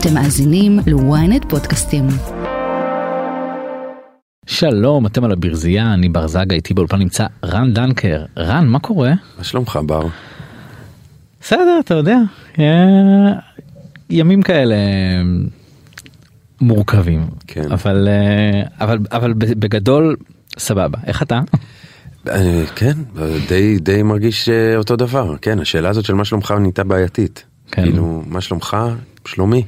[0.00, 2.04] אתם מאזינים ל-ynet פודקאסטים.
[4.46, 8.24] שלום, אתם על הברזייה, אני בר זגה, איתי באולפן נמצא רן דנקר.
[8.38, 9.12] רן, מה קורה?
[9.38, 10.06] מה שלומך בר?
[11.40, 12.18] בסדר, אתה יודע,
[12.58, 12.64] אה,
[14.10, 14.76] ימים כאלה
[16.60, 17.72] מורכבים, כן.
[17.72, 20.16] אבל, אה, אבל, אבל בגדול
[20.58, 21.40] סבבה, איך אתה?
[22.28, 22.94] אה, כן,
[23.48, 27.44] די, די מרגיש אותו דבר, כן, השאלה הזאת של מה שלומך נהייתה בעייתית.
[27.70, 27.82] כן.
[27.82, 28.76] כאילו, מה שלומך?
[29.24, 29.64] שלומי.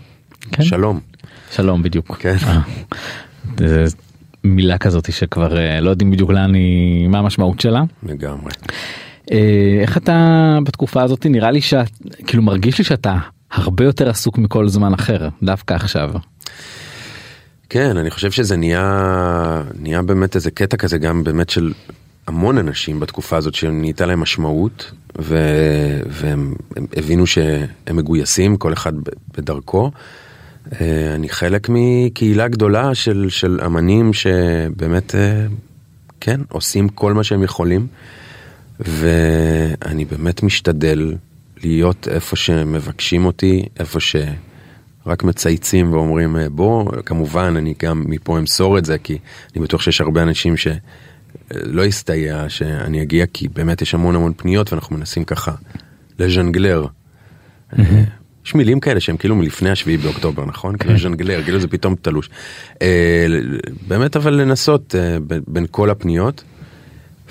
[0.52, 0.62] כן.
[0.62, 1.00] שלום.
[1.50, 2.16] שלום בדיוק.
[2.18, 2.36] כן.
[3.60, 3.84] אה,
[4.44, 7.82] מילה כזאת שכבר אה, לא יודעים בדיוק לאן היא, מה המשמעות שלה.
[8.02, 8.52] לגמרי.
[9.32, 11.90] אה, איך אתה בתקופה הזאת נראה לי שאת
[12.26, 13.16] כאילו מרגיש לי שאתה
[13.50, 16.10] הרבה יותר עסוק מכל זמן אחר דווקא עכשיו.
[17.68, 21.72] כן, אני חושב שזה נהיה, נהיה באמת איזה קטע כזה גם באמת של
[22.26, 25.38] המון אנשים בתקופה הזאת שנהייתה להם משמעות, ו,
[26.06, 28.92] והם הם הבינו שהם מגויסים, כל אחד
[29.36, 29.90] בדרכו.
[30.80, 35.46] אה, אני חלק מקהילה גדולה של, של אמנים שבאמת, אה,
[36.20, 37.86] כן, עושים כל מה שהם יכולים,
[38.80, 41.14] ואני באמת משתדל
[41.62, 44.16] להיות איפה שמבקשים אותי, איפה ש...
[45.06, 49.18] רק מצייצים ואומרים אה, בוא, כמובן אני גם מפה אמסור את זה כי
[49.54, 54.72] אני בטוח שיש הרבה אנשים שלא יסתייע שאני אגיע כי באמת יש המון המון פניות
[54.72, 55.52] ואנחנו מנסים ככה
[56.18, 56.86] לז'נגלר.
[57.78, 58.04] אה,
[58.46, 60.76] יש מילים כאלה שהם כאילו מלפני השביעי באוקטובר נכון?
[60.76, 62.30] כאילו ז'נגלר, כאילו זה פתאום תלוש.
[62.82, 63.26] אה,
[63.88, 65.16] באמת אבל לנסות אה,
[65.46, 66.44] בין כל הפניות.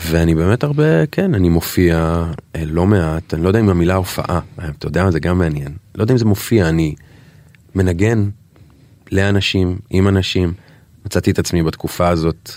[0.06, 4.40] ואני באמת הרבה, כן, אני מופיע אה, לא מעט, אני לא יודע אם המילה הופעה,
[4.70, 5.72] אתה יודע, זה גם מעניין.
[5.96, 6.96] לא יודע אם זה מופיע, אני
[7.76, 8.30] מנגן
[9.12, 10.54] לאנשים, עם אנשים.
[11.06, 12.52] מצאתי את עצמי בתקופה הזאת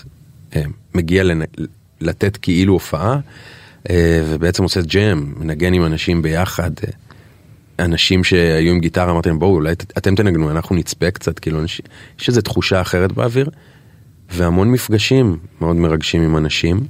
[0.95, 1.41] מגיע לנ...
[2.01, 3.19] לתת כאילו הופעה,
[4.29, 6.71] ובעצם עושה ג'ם, מנגן עם אנשים ביחד.
[7.79, 11.81] אנשים שהיו עם גיטרה, אמרתי להם בואו אולי אתם תנגנו, אנחנו נצפה קצת, כאילו יש
[12.27, 13.49] איזו תחושה אחרת באוויר,
[14.31, 16.87] והמון מפגשים מאוד מרגשים עם אנשים.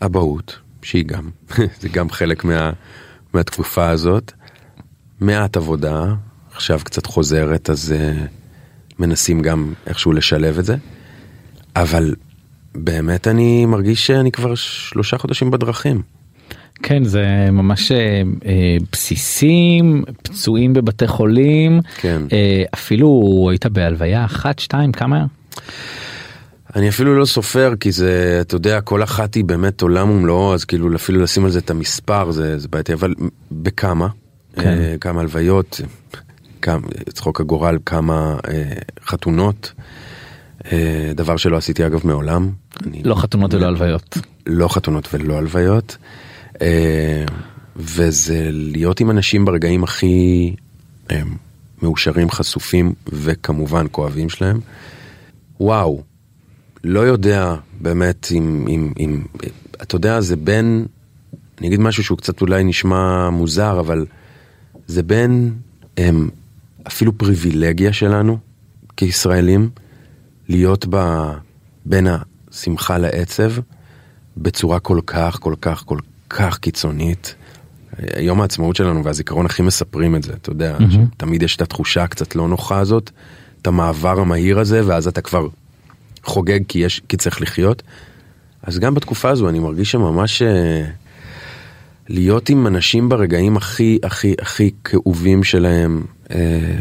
[0.00, 1.30] ואבהות, שהיא גם,
[1.80, 2.70] זה גם חלק מה,
[3.34, 4.32] מהתקופה הזאת.
[5.20, 6.14] מעט עבודה,
[6.52, 7.96] עכשיו קצת חוזרת, אז uh,
[8.98, 10.76] מנסים גם איכשהו לשלב את זה.
[11.76, 12.14] אבל
[12.74, 16.02] באמת אני מרגיש שאני כבר שלושה חודשים בדרכים.
[16.82, 22.22] כן זה ממש אה, אה, בסיסים פצועים בבתי חולים כן.
[22.32, 25.24] אה, אפילו היית בהלוויה אחת שתיים כמה
[26.76, 30.64] אני אפילו לא סופר כי זה, אתה יודע, כל אחת היא באמת עולם ומלואו, אז
[30.64, 33.14] כאילו אפילו לשים על זה את המספר זה, זה בעייתי, אבל
[33.52, 34.08] בכמה,
[34.54, 34.68] כן.
[34.68, 35.80] אה, כמה הלוויות,
[36.62, 38.72] כמה, צחוק הגורל, כמה אה,
[39.06, 39.72] חתונות,
[40.72, 42.50] אה, דבר שלא עשיתי אגב מעולם.
[42.86, 44.18] אני, לא חתונות ולא הלוויות.
[44.46, 45.96] לא חתונות ולא הלוויות,
[47.76, 50.54] וזה להיות עם אנשים ברגעים הכי
[51.10, 51.22] אה,
[51.82, 54.60] מאושרים, חשופים וכמובן כואבים שלהם.
[55.60, 56.02] וואו,
[56.84, 59.22] לא יודע באמת אם, אם, אם,
[59.82, 60.86] אתה יודע, זה בין,
[61.58, 64.06] אני אגיד משהו שהוא קצת אולי נשמע מוזר, אבל
[64.86, 65.52] זה בין
[65.96, 66.28] הם,
[66.86, 68.38] אפילו פריבילגיה שלנו
[68.96, 69.70] כישראלים,
[70.48, 71.24] להיות ב,
[71.86, 72.06] בין
[72.50, 73.52] השמחה לעצב
[74.36, 75.98] בצורה כל כך, כל כך, כל
[76.30, 77.34] כך קיצונית.
[78.18, 81.06] יום העצמאות שלנו והזיכרון הכי מספרים את זה, אתה יודע, מהמם.
[81.16, 83.10] תמיד יש את התחושה הקצת לא נוחה הזאת,
[83.62, 85.48] את המעבר המהיר הזה, ואז אתה כבר
[86.24, 87.82] חוגג כי יש, כי צריך לחיות.
[88.62, 90.84] אז גם בתקופה הזו אני מרגיש שממש אה,
[92.08, 96.02] להיות עם אנשים ברגעים הכי הכי הכי כאובים שלהם,
[96.34, 96.78] אה,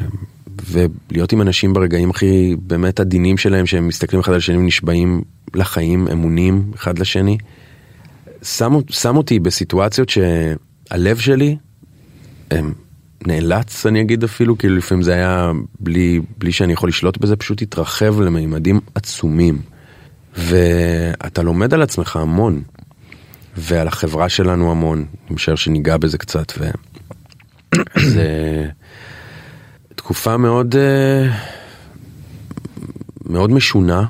[0.69, 5.21] ולהיות עם אנשים ברגעים הכי באמת עדינים שלהם, שהם מסתכלים אחד על השני ונשבעים
[5.55, 7.37] לחיים, אמונים אחד לשני.
[8.43, 11.57] שם, שם אותי בסיטואציות שהלב שלי
[12.51, 12.73] הם,
[13.27, 17.61] נאלץ, אני אגיד אפילו, כאילו לפעמים זה היה בלי, בלי שאני יכול לשלוט בזה, פשוט
[17.61, 19.61] התרחב לממדים עצומים.
[20.37, 22.61] ואתה לומד על עצמך המון,
[23.57, 26.69] ועל החברה שלנו המון, אני משער שניגע בזה קצת, ו...
[28.13, 28.25] זה
[29.95, 31.35] תקופה מאוד, אה,
[33.25, 34.05] מאוד משונה,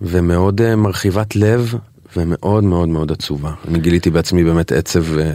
[0.00, 1.74] ומאוד אה, מרחיבת לב,
[2.16, 3.52] ומאוד מאוד מאוד עצובה.
[3.68, 5.30] אני גיליתי בעצמי באמת עצב אה,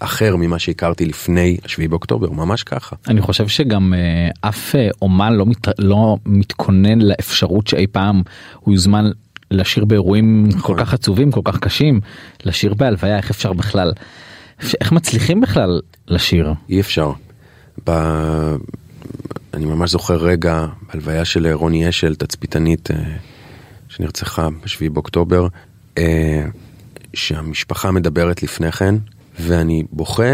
[0.00, 2.96] אחר ממה שהכרתי לפני השביעי באוקטובר, ממש ככה.
[3.08, 8.22] אני חושב שגם אה, אף אה, אומן לא, מת, לא מתכונן לאפשרות שאי פעם
[8.60, 9.04] הוא יוזמן
[9.50, 10.76] לשיר באירועים נכון.
[10.76, 12.00] כל כך עצובים כל כך קשים
[12.44, 13.92] לשיר בהלוויה איך אפשר בכלל
[14.80, 17.12] איך- מצליחים בכלל לשיר אי אפשר.
[17.86, 17.90] ב...
[19.54, 22.96] אני ממש זוכר רגע בהלוויה של רוני אשל, תצפיתנית אה,
[23.88, 25.46] שנרצחה ב-7 באוקטובר,
[27.14, 28.94] שהמשפחה מדברת לפני כן,
[29.40, 30.24] ואני בוכה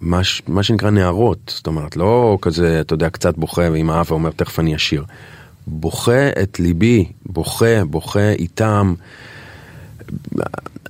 [0.00, 4.30] מה, מה שנקרא נערות, זאת אומרת, לא כזה, אתה יודע, קצת בוכה ועם האף ואומר
[4.30, 5.04] תכף אני אשיר.
[5.66, 8.94] בוכה את ליבי, בוכה, בוכה איתם.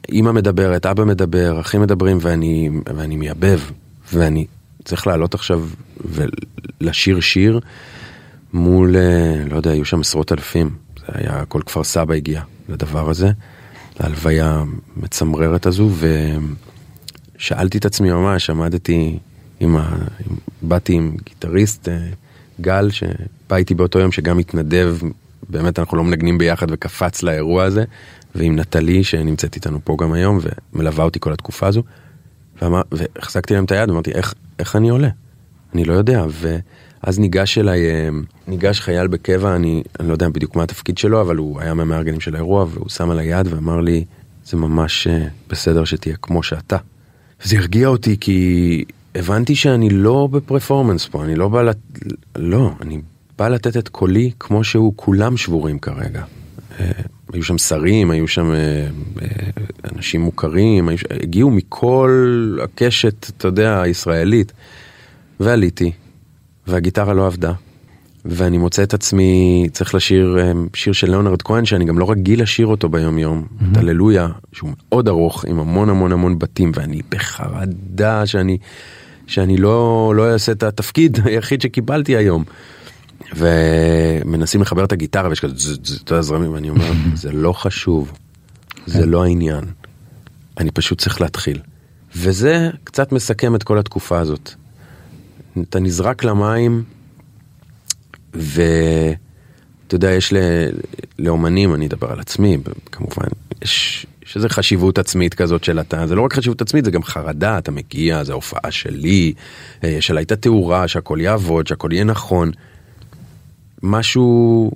[0.09, 3.61] אימא מדברת, אבא מדבר, אחים מדברים ואני, ואני מייבב.
[4.13, 4.47] ואני
[4.85, 5.65] צריך לעלות עכשיו
[6.81, 7.61] ולשיר שיר
[8.53, 10.71] מול, אה, לא יודע, היו שם עשרות אלפים.
[10.99, 13.31] זה היה, כל כפר סבא הגיע לדבר הזה,
[14.01, 14.63] להלוויה
[14.97, 15.91] מצמררת הזו,
[17.37, 19.19] ושאלתי את עצמי ממש, עמדתי
[19.61, 19.97] עם ה...
[20.63, 21.99] באתי עם גיטריסט, אה,
[22.61, 24.97] גל, שבא איתי באותו יום, שגם התנדב,
[25.49, 27.85] באמת אנחנו לא מנגנים ביחד וקפץ לאירוע הזה,
[28.35, 30.39] ועם נטלי שנמצאת איתנו פה גם היום
[30.73, 31.83] ומלווה אותי כל התקופה הזו.
[32.63, 35.09] והחזקתי להם את היד ואמרתי איך, איך אני עולה?
[35.75, 36.25] אני לא יודע
[37.05, 38.09] ואז ניגש אליי אה,
[38.49, 42.21] ניגש חייל בקבע אני, אני לא יודע בדיוק מה התפקיד שלו אבל הוא היה מהמארגנים
[42.21, 44.05] של האירוע והוא שם עליי יד ואמר לי
[44.45, 46.77] זה ממש אה, בסדר שתהיה כמו שאתה.
[47.43, 48.85] זה הרגיע אותי כי
[49.15, 51.79] הבנתי שאני לא בפרפורמנס פה אני לא בא לת...
[52.37, 53.01] לא אני
[53.39, 56.23] בא לתת את קולי כמו שהוא כולם שבורים כרגע.
[56.81, 56.91] אה,
[57.33, 58.53] היו שם שרים, היו שם
[59.95, 64.53] אנשים מוכרים, היו, הגיעו מכל הקשת, אתה יודע, הישראלית.
[65.41, 65.93] ועליתי,
[66.67, 67.53] והגיטרה לא עבדה,
[68.25, 72.43] ואני מוצא את עצמי צריך לשיר אה, שיר של ליאונרד כהן, שאני גם לא רגיל
[72.43, 77.01] לשיר אותו ביום יום, את הללויה, שהוא מאוד ארוך, עם המון המון המון בתים, ואני
[77.09, 78.59] בחרדה שאני,
[79.27, 82.45] שאני לא, לא אעשה את התפקיד היחיד שקיבלתי היום.
[83.37, 87.53] ומנסים לחבר את הגיטרה ויש כזה ז- ז- אתה יודע, זרמים ואני אומר זה לא
[87.53, 88.13] חשוב
[88.87, 89.65] זה לא העניין.
[90.59, 91.59] אני פשוט צריך להתחיל.
[92.17, 94.55] וזה קצת מסכם את כל התקופה הזאת.
[95.61, 96.85] אתה נזרק למים
[98.35, 100.37] ואתה יודע יש ל...
[101.19, 102.59] לאומנים אני אדבר על עצמי
[102.93, 103.27] כמובן
[103.63, 107.03] יש, יש איזה חשיבות עצמית כזאת של אתה זה לא רק חשיבות עצמית זה גם
[107.03, 109.33] חרדה אתה מגיע זה הופעה שלי
[109.85, 112.51] אה, יש עליי את התאורה שהכל יעבוד שהכל יהיה נכון.
[113.83, 114.71] משהו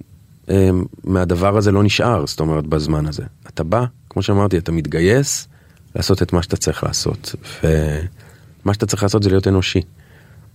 [0.51, 0.71] אה,
[1.05, 3.23] מהדבר הזה לא נשאר, זאת אומרת, בזמן הזה.
[3.49, 5.49] אתה בא, כמו שאמרתי, אתה מתגייס
[5.97, 7.35] לעשות את מה שאתה צריך לעשות.
[7.63, 9.81] ומה שאתה צריך לעשות זה להיות אנושי.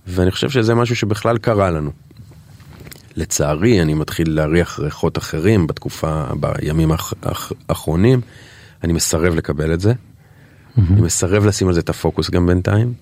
[0.08, 1.92] ואני חושב שזה משהו שבכלל קרה לנו.
[3.16, 8.22] לצערי, אני מתחיל להריח ריחות אחרים בתקופה, בימים האח- האח- האחרונים.
[8.84, 9.94] אני מסרב לקבל את זה.
[10.78, 12.94] אני מסרב לשים על זה את הפוקוס גם בינתיים.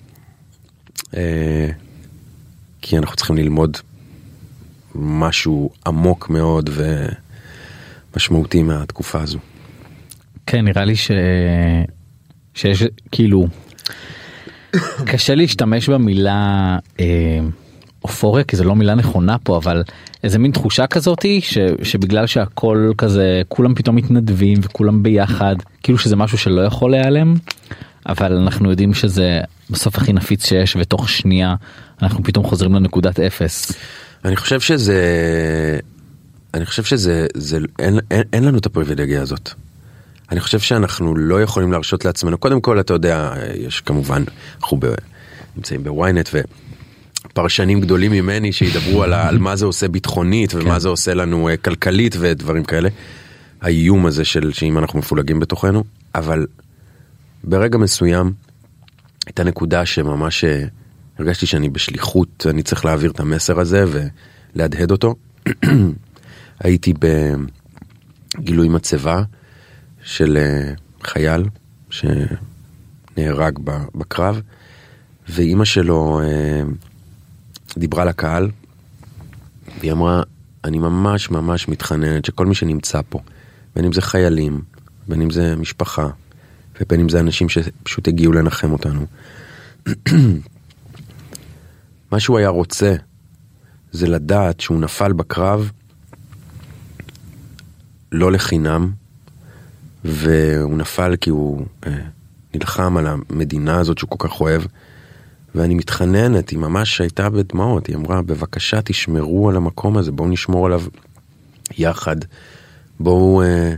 [1.16, 1.70] אה,
[2.82, 3.76] כי אנחנו צריכים ללמוד
[4.94, 6.70] משהו עמוק מאוד
[8.14, 9.38] ומשמעותי מהתקופה הזו.
[10.46, 11.10] כן נראה לי ש...
[12.54, 12.82] שיש
[13.12, 13.46] כאילו
[15.06, 17.06] קשה להשתמש במילה אה,
[18.04, 19.82] אופוריה כי זו לא מילה נכונה פה אבל
[20.24, 21.40] איזה מין תחושה כזאתי.
[21.82, 27.34] שבגלל שהכל כזה כולם פתאום מתנדבים וכולם ביחד כאילו שזה משהו שלא יכול להיעלם
[28.06, 29.40] אבל אנחנו יודעים שזה
[29.70, 31.54] בסוף הכי נפיץ שיש ותוך שנייה
[32.02, 33.72] אנחנו פתאום חוזרים לנקודת אפס.
[34.24, 34.98] אני חושב שזה,
[36.54, 39.54] אני חושב שזה, זה, אין, אין, אין לנו את הפריבילגיה הזאת.
[40.30, 44.24] אני חושב שאנחנו לא יכולים להרשות לעצמנו, קודם כל אתה יודע, יש כמובן,
[44.60, 44.86] אנחנו ב,
[45.56, 46.30] נמצאים בוויינט
[47.32, 51.56] ופרשנים גדולים ממני שידברו על, על מה זה עושה ביטחונית ומה זה עושה לנו אה,
[51.56, 52.88] כלכלית ודברים כאלה.
[53.60, 55.84] האיום הזה של שאם אנחנו מפולגים בתוכנו,
[56.14, 56.46] אבל
[57.44, 58.32] ברגע מסוים
[59.26, 60.64] הייתה נקודה שממש אה,
[61.18, 63.84] הרגשתי שאני בשליחות, אני צריך להעביר את המסר הזה
[64.54, 65.14] ולהדהד אותו.
[66.64, 66.94] הייתי
[68.38, 69.22] בגילוי מצבה
[70.02, 71.44] של אה, חייל
[71.90, 73.58] שנהרג
[73.94, 74.40] בקרב,
[75.28, 76.62] ואימא שלו אה,
[77.76, 78.50] דיברה לקהל,
[79.80, 80.22] והיא אמרה,
[80.64, 83.20] אני ממש ממש מתחננת שכל מי שנמצא פה,
[83.76, 84.62] בין אם זה חיילים,
[85.08, 86.08] בין אם זה משפחה,
[86.80, 89.06] ובין אם זה אנשים שפשוט הגיעו לנחם אותנו,
[92.12, 92.94] מה שהוא היה רוצה
[93.92, 95.70] זה לדעת שהוא נפל בקרב
[98.12, 98.92] לא לחינם,
[100.04, 101.92] והוא נפל כי הוא אה,
[102.54, 104.62] נלחם על המדינה הזאת שהוא כל כך אוהב,
[105.54, 110.66] ואני מתחננת, היא ממש הייתה בדמעות, היא אמרה, בבקשה תשמרו על המקום הזה, בואו נשמור
[110.66, 110.82] עליו
[111.78, 112.16] יחד,
[113.00, 113.74] בואו, אה,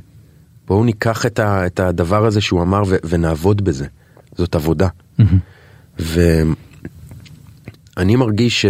[0.67, 3.87] בואו ניקח את, ה, את הדבר הזה שהוא אמר ו, ונעבוד בזה,
[4.37, 4.88] זאת עבודה.
[5.99, 6.57] ואני
[8.17, 8.67] מרגיש ש...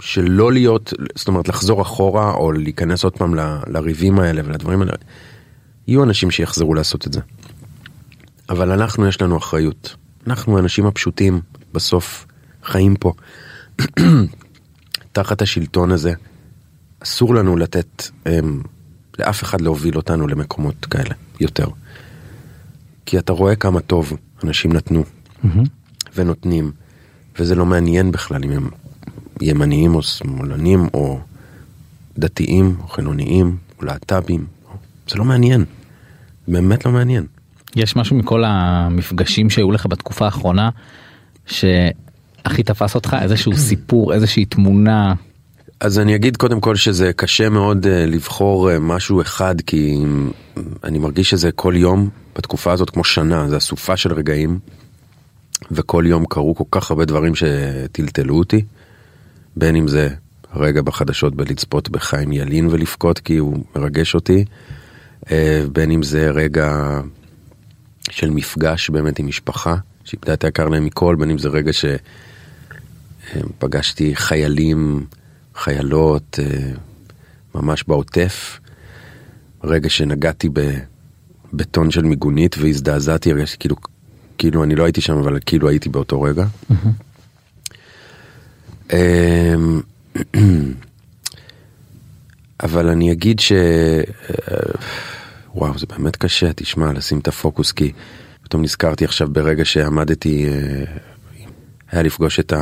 [0.00, 4.92] שלא להיות, זאת אומרת לחזור אחורה או להיכנס עוד פעם ל- לריבים האלה ולדברים האלה,
[5.86, 7.20] יהיו אנשים שיחזרו לעשות את זה.
[8.48, 9.96] אבל אנחנו יש לנו אחריות.
[10.26, 11.40] אנחנו האנשים הפשוטים
[11.72, 12.26] בסוף
[12.64, 13.12] חיים פה.
[15.12, 16.12] תחת השלטון הזה,
[17.00, 18.28] אסור לנו לתת um,
[19.18, 21.66] לאף אחד להוביל אותנו למקומות כאלה יותר.
[23.06, 24.12] כי אתה רואה כמה טוב
[24.44, 25.04] אנשים נתנו.
[26.16, 26.72] ונותנים,
[27.38, 28.68] וזה לא מעניין בכלל אם הם
[29.42, 31.20] ימניים או שמאלנים או
[32.18, 34.46] דתיים או חילוניים או להט"בים,
[35.08, 35.64] זה לא מעניין,
[36.48, 37.26] באמת לא מעניין.
[37.76, 40.70] יש משהו מכל המפגשים שהיו לך בתקופה האחרונה
[41.46, 43.16] שהכי תפס אותך?
[43.22, 45.14] איזשהו סיפור איזושהי תמונה?
[45.80, 49.98] אז אני אגיד קודם כל שזה קשה מאוד uh, לבחור uh, משהו אחד כי
[50.84, 54.58] אני מרגיש שזה כל יום בתקופה הזאת כמו שנה זה אסופה של רגעים
[55.70, 58.62] וכל יום קרו כל כך הרבה דברים שטלטלו אותי
[59.56, 60.08] בין אם זה
[60.54, 64.44] רגע בחדשות בלצפות בחיים ילין ולבכות כי הוא מרגש אותי
[65.24, 65.28] uh,
[65.72, 67.00] בין אם זה רגע
[68.10, 71.70] של מפגש באמת עם משפחה שאיבדה את היקר להם מכל בין אם זה רגע
[73.32, 75.06] שפגשתי חיילים.
[75.54, 76.72] חיילות, אה,
[77.54, 78.60] ממש בעוטף.
[79.64, 80.48] רגע שנגעתי
[81.52, 83.76] בבטון של מיגונית והזדעזעתי, הרגשתי כאילו,
[84.38, 86.46] כאילו אני לא הייתי שם, אבל כאילו הייתי באותו רגע.
[86.70, 86.76] אמ,
[92.62, 93.52] אבל אני אגיד ש...
[93.52, 94.56] אה,
[95.54, 97.92] וואו, זה באמת קשה, תשמע, לשים את הפוקוס, כי
[98.42, 100.84] פתאום נזכרתי עכשיו ברגע שעמדתי, אה,
[101.90, 102.52] היה לפגוש את.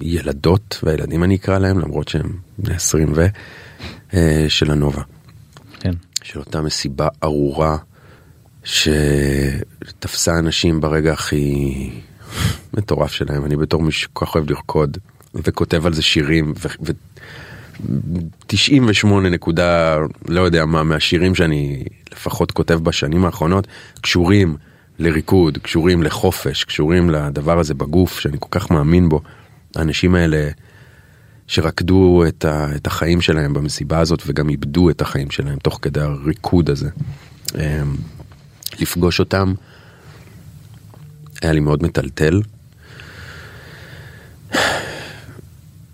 [0.00, 3.26] הילדות והילדים אני אקרא להם למרות שהם בני 20 ו...
[4.14, 5.02] אה, של הנובה.
[5.80, 5.92] כן.
[6.22, 7.76] של אותה מסיבה ארורה
[8.64, 11.90] שתפסה אנשים ברגע הכי
[12.74, 14.98] מטורף שלהם אני בתור מי שכל כך אוהב לרקוד
[15.34, 16.52] וכותב על זה שירים.
[16.56, 16.92] ו...
[18.46, 19.98] 98 נקודה
[20.28, 23.66] לא יודע מה מהשירים שאני לפחות כותב בשנים האחרונות
[24.00, 24.56] קשורים
[24.98, 29.20] לריקוד קשורים לחופש קשורים לדבר הזה בגוף שאני כל כך מאמין בו
[29.76, 30.48] האנשים האלה
[31.46, 36.00] שרקדו את, ה, את החיים שלהם במסיבה הזאת וגם איבדו את החיים שלהם תוך כדי
[36.00, 36.88] הריקוד הזה.
[37.54, 37.60] אמ,
[38.80, 39.54] לפגוש אותם
[41.44, 42.42] היה לי מאוד מטלטל.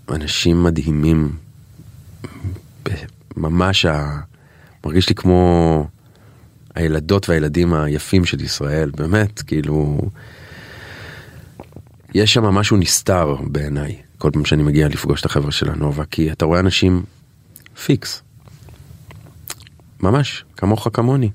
[0.09, 1.35] אנשים מדהימים,
[3.37, 4.19] ממש ה...
[4.85, 5.87] מרגיש לי כמו
[6.75, 10.01] הילדות והילדים היפים של ישראל, באמת, כאילו,
[12.13, 16.31] יש שם משהו נסתר בעיניי, כל פעם שאני מגיע לפגוש את החבר'ה של הנובה, כי
[16.31, 17.03] אתה רואה אנשים
[17.85, 18.21] פיקס.
[19.99, 21.29] ממש, כמוך כמוני.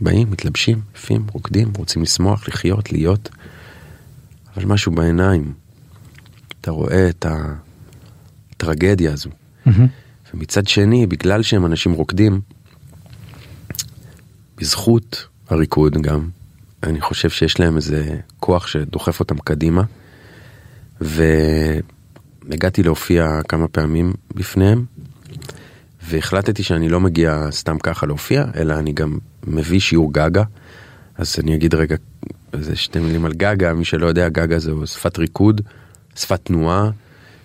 [0.00, 3.28] באים, מתלבשים, יפים, רוקדים, רוצים לשמוח, לחיות, להיות.
[4.56, 5.52] אבל משהו בעיניים.
[6.60, 7.26] אתה רואה את
[8.54, 9.30] הטרגדיה הזו.
[9.30, 9.70] Mm-hmm.
[10.34, 12.40] ומצד שני, בגלל שהם אנשים רוקדים,
[14.56, 16.28] בזכות הריקוד גם,
[16.82, 19.82] אני חושב שיש להם איזה כוח שדוחף אותם קדימה.
[21.00, 24.84] והגעתי להופיע כמה פעמים בפניהם,
[26.02, 30.42] והחלטתי שאני לא מגיע סתם ככה להופיע, אלא אני גם מביא שיעור גגה.
[31.18, 31.96] אז אני אגיד רגע
[32.52, 35.60] איזה שתי מילים על גגה, מי שלא יודע, גגה זו שפת ריקוד,
[36.16, 36.90] שפת תנועה,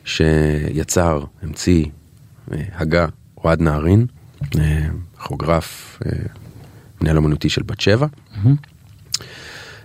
[0.06, 1.86] שיצר, המציא,
[2.52, 3.06] אה, הגה
[3.44, 4.06] אוהד נהרין,
[4.60, 6.12] אה, כוריאוגרף, אה,
[7.02, 8.08] מנהל אמנותי של בת שבע.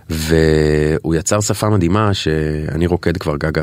[0.09, 3.57] והוא יצר שפה מדהימה שאני רוקד כבר גג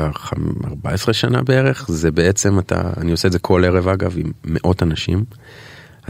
[0.65, 4.83] 14 שנה בערך זה בעצם אתה אני עושה את זה כל ערב אגב עם מאות
[4.83, 5.23] אנשים.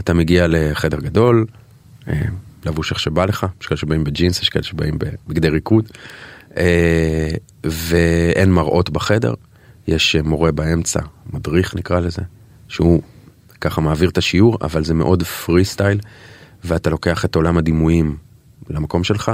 [0.00, 1.46] אתה מגיע לחדר גדול
[2.66, 5.88] לבוש איך שבא לך יש כאלה שבאים בג'ינס יש כאלה שבאים בבגדי ריקוד
[6.56, 7.30] אה,
[7.64, 9.34] ואין מראות בחדר
[9.88, 11.00] יש מורה באמצע
[11.32, 12.22] מדריך נקרא לזה
[12.68, 13.02] שהוא
[13.60, 15.98] ככה מעביר את השיעור אבל זה מאוד פרי סטייל
[16.64, 18.16] ואתה לוקח את עולם הדימויים
[18.70, 19.32] למקום שלך.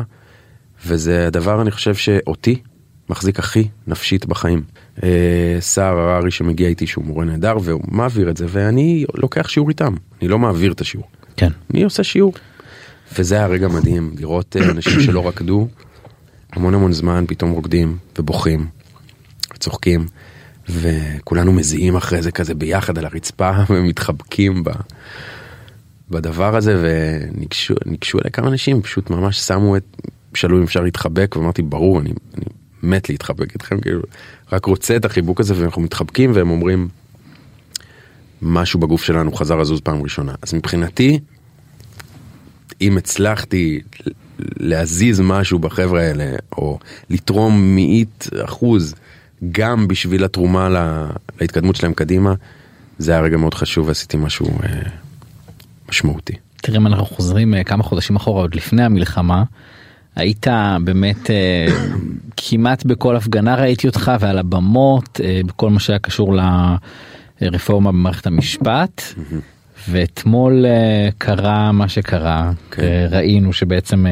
[0.87, 2.63] וזה הדבר אני חושב שאותי
[3.11, 4.63] מחזיק הכי נפשית בחיים.
[5.03, 9.69] אה, סער הררי שמגיע איתי שהוא מורה נהדר והוא מעביר את זה ואני לוקח שיעור
[9.69, 11.09] איתם אני לא מעביר את השיעור.
[11.37, 11.51] כן.
[11.75, 12.33] אני עושה שיעור.
[13.19, 15.69] וזה היה רגע מדהים לראות אה, אנשים שלא רקדו
[16.53, 18.67] המון המון זמן פתאום רוקדים ובוכים
[19.55, 20.07] וצוחקים
[20.69, 24.71] וכולנו מזיעים אחרי זה כזה ביחד על הרצפה ומתחבקים ב...
[26.11, 29.85] בדבר הזה וניגשו אליי כמה אנשים פשוט ממש שמו את
[30.35, 32.45] שאלו אם אפשר להתחבק ואמרתי ברור אני, אני
[32.83, 34.01] מת להתחבק איתכם כאילו
[34.53, 36.89] רק רוצה את החיבוק הזה ואנחנו מתחבקים והם אומרים
[38.43, 41.19] משהו בגוף שלנו חזר לזוז פעם ראשונה אז מבחינתי
[42.83, 43.81] אם הצלחתי
[44.39, 46.79] להזיז משהו בחברה האלה או
[47.11, 48.95] לתרום מאית אחוז
[49.53, 51.07] גם בשביל התרומה לה,
[51.41, 52.35] להתקדמות שלהם קדימה
[52.99, 54.81] זה היה רגע מאוד חשוב ועשיתי משהו אה,
[55.89, 56.33] משמעותי.
[56.57, 59.45] תראה אם אנחנו חוזרים אה, כמה חודשים אחורה עוד לפני המלחמה
[60.17, 60.47] היית
[60.85, 61.67] באמת אה,
[62.37, 66.35] כמעט בכל הפגנה ראיתי אותך ועל הבמות אה, בכל מה שהיה קשור
[67.41, 69.03] לרפורמה במערכת המשפט.
[69.89, 73.07] ואתמול אה, קרה מה שקרה כן.
[73.11, 74.07] ראינו שבעצם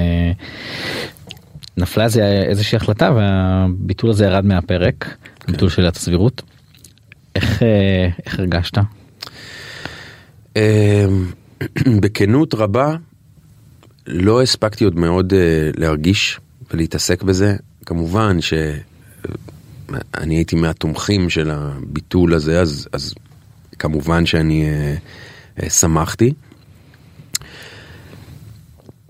[1.77, 5.17] נפלה איזה איזושהי החלטה והביטול הזה ירד מהפרק,
[5.49, 6.43] ביטול של עילת הסבירות.
[7.35, 8.79] איך אה, איך הרגשת?
[10.57, 10.63] אמ,
[12.03, 12.97] בכנות רבה,
[14.07, 17.57] לא הספקתי עוד מאוד אה, להרגיש ולהתעסק בזה.
[17.87, 18.75] כמובן שאני
[20.35, 23.15] הייתי מהתומכים של הביטול הזה, אז, אז
[23.79, 24.95] כמובן שאני אה, אה,
[25.69, 26.33] שמחתי.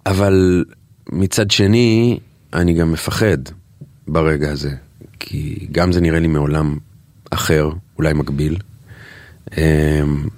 [0.07, 0.65] אבל
[1.13, 2.19] מצד שני,
[2.53, 3.39] אני גם מפחד
[4.09, 4.71] ברגע הזה,
[5.21, 6.79] כי גם זה נראה לי מעולם
[7.31, 8.57] אחר, אולי מקביל.
[9.57, 10.29] אמ,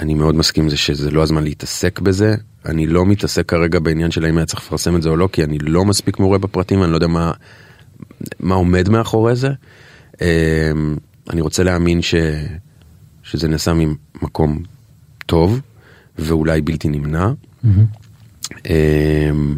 [0.00, 2.34] אני מאוד מסכים עם זה שזה לא הזמן להתעסק בזה.
[2.66, 5.44] אני לא מתעסק כרגע בעניין של האם היה צריך לפרסם את זה או לא, כי
[5.44, 7.32] אני לא מספיק מעורה בפרטים, אני לא יודע מה,
[8.40, 9.48] מה עומד מאחורי זה.
[10.20, 10.96] אמ,
[11.30, 12.14] אני רוצה להאמין ש,
[13.22, 14.62] שזה נעשה ממקום
[15.28, 15.60] טוב,
[16.18, 17.32] ואולי בלתי נמנע.
[18.66, 19.56] אמ,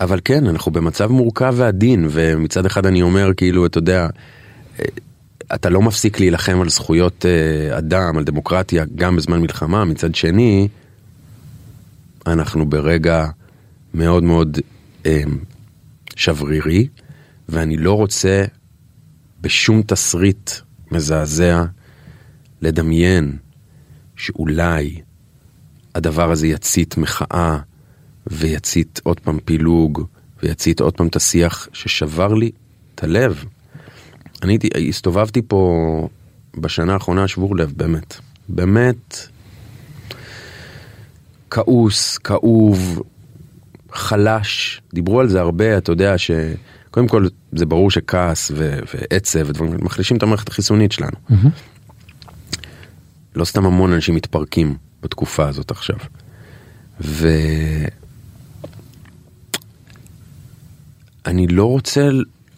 [0.00, 4.08] אבל כן, אנחנו במצב מורכב ועדין, ומצד אחד אני אומר, כאילו, אתה יודע,
[5.54, 10.68] אתה לא מפסיק להילחם על זכויות אה, אדם, על דמוקרטיה, גם בזמן מלחמה, מצד שני,
[12.26, 13.26] אנחנו ברגע
[13.94, 14.58] מאוד מאוד
[15.06, 15.22] אה,
[16.16, 16.88] שברירי,
[17.48, 18.44] ואני לא רוצה
[19.40, 20.50] בשום תסריט
[20.90, 21.64] מזעזע
[22.62, 23.36] לדמיין
[24.24, 25.00] שאולי
[25.94, 27.58] הדבר הזה יצית מחאה
[28.26, 30.04] ויצית עוד פעם פילוג
[30.42, 32.50] ויצית עוד פעם את השיח ששבר לי
[32.94, 33.44] את הלב.
[34.42, 36.08] אני הסתובבתי פה
[36.56, 38.14] בשנה האחרונה שבור לב, באמת.
[38.48, 39.18] באמת
[41.50, 43.02] כעוס, כאוב,
[43.92, 44.80] חלש.
[44.94, 50.16] דיברו על זה הרבה, אתה יודע שקודם כל זה ברור שכעס ו- ועצב ודברים מחלישים
[50.16, 51.16] את המערכת החיסונית שלנו.
[51.30, 51.73] Mm-hmm.
[53.34, 55.96] לא סתם המון אנשים מתפרקים בתקופה הזאת עכשיו.
[57.00, 57.86] ואני
[61.46, 62.08] לא רוצה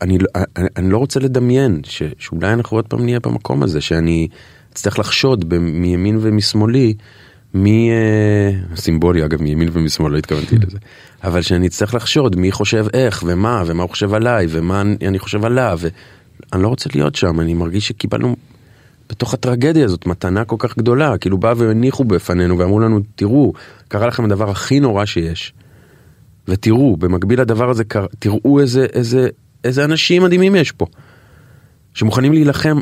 [0.03, 3.81] אני, לא- אני, אני לא רוצה לדמיין ש, שאולי אנחנו עוד פעם נהיה במקום הזה,
[3.81, 4.29] שאני
[4.73, 6.95] אצטרך לחשוד ב, מימין ומשמאלי,
[7.55, 7.91] מי...
[7.91, 10.79] אה, סימבולי אגב, מימין ומשמאל, לא התכוונתי לזה.
[11.25, 15.45] אבל שאני אצטרך לחשוד מי חושב איך ומה, ומה הוא חושב עליי, ומה אני חושב
[15.45, 15.79] עליו.
[16.53, 18.37] ואני לא רוצה להיות שם, אני מרגיש שקיבלנו
[19.11, 21.19] בתוך הטרגדיה הזאת מתנה כל כך גדולה.
[21.19, 23.53] כאילו באו והניחו בפנינו ואמרו לנו, תראו,
[23.89, 25.53] קרה לכם הדבר הכי נורא שיש.
[26.49, 27.85] ותראו, במקביל לדבר הזה,
[28.19, 29.29] תראו איזה, איזה,
[29.65, 30.87] איזה אנשים מדהימים יש פה.
[31.95, 32.79] שמוכנים להילחם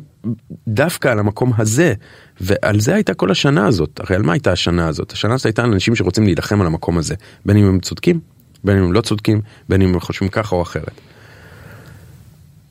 [0.68, 1.94] דווקא על המקום הזה,
[2.40, 4.00] ועל זה הייתה כל השנה הזאת.
[4.00, 5.12] הרי על מה הייתה השנה הזאת?
[5.12, 7.14] השנה הזאת הייתה על אנשים שרוצים להילחם על המקום הזה,
[7.46, 8.20] בין אם הם צודקים,
[8.64, 11.00] בין אם הם לא צודקים, בין אם הם חושבים ככה או אחרת.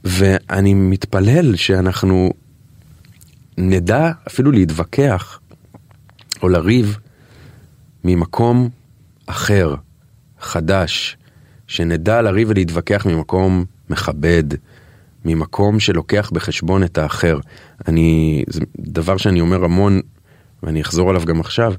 [0.03, 2.33] ואני מתפלל שאנחנו
[3.57, 5.39] נדע אפילו להתווכח
[6.43, 6.97] או לריב
[8.03, 8.69] ממקום
[9.25, 9.75] אחר,
[10.39, 11.17] חדש,
[11.67, 14.43] שנדע לריב ולהתווכח ממקום מכבד,
[15.25, 17.39] ממקום שלוקח בחשבון את האחר.
[17.87, 20.01] אני, זה דבר שאני אומר המון,
[20.63, 21.73] ואני אחזור עליו גם עכשיו.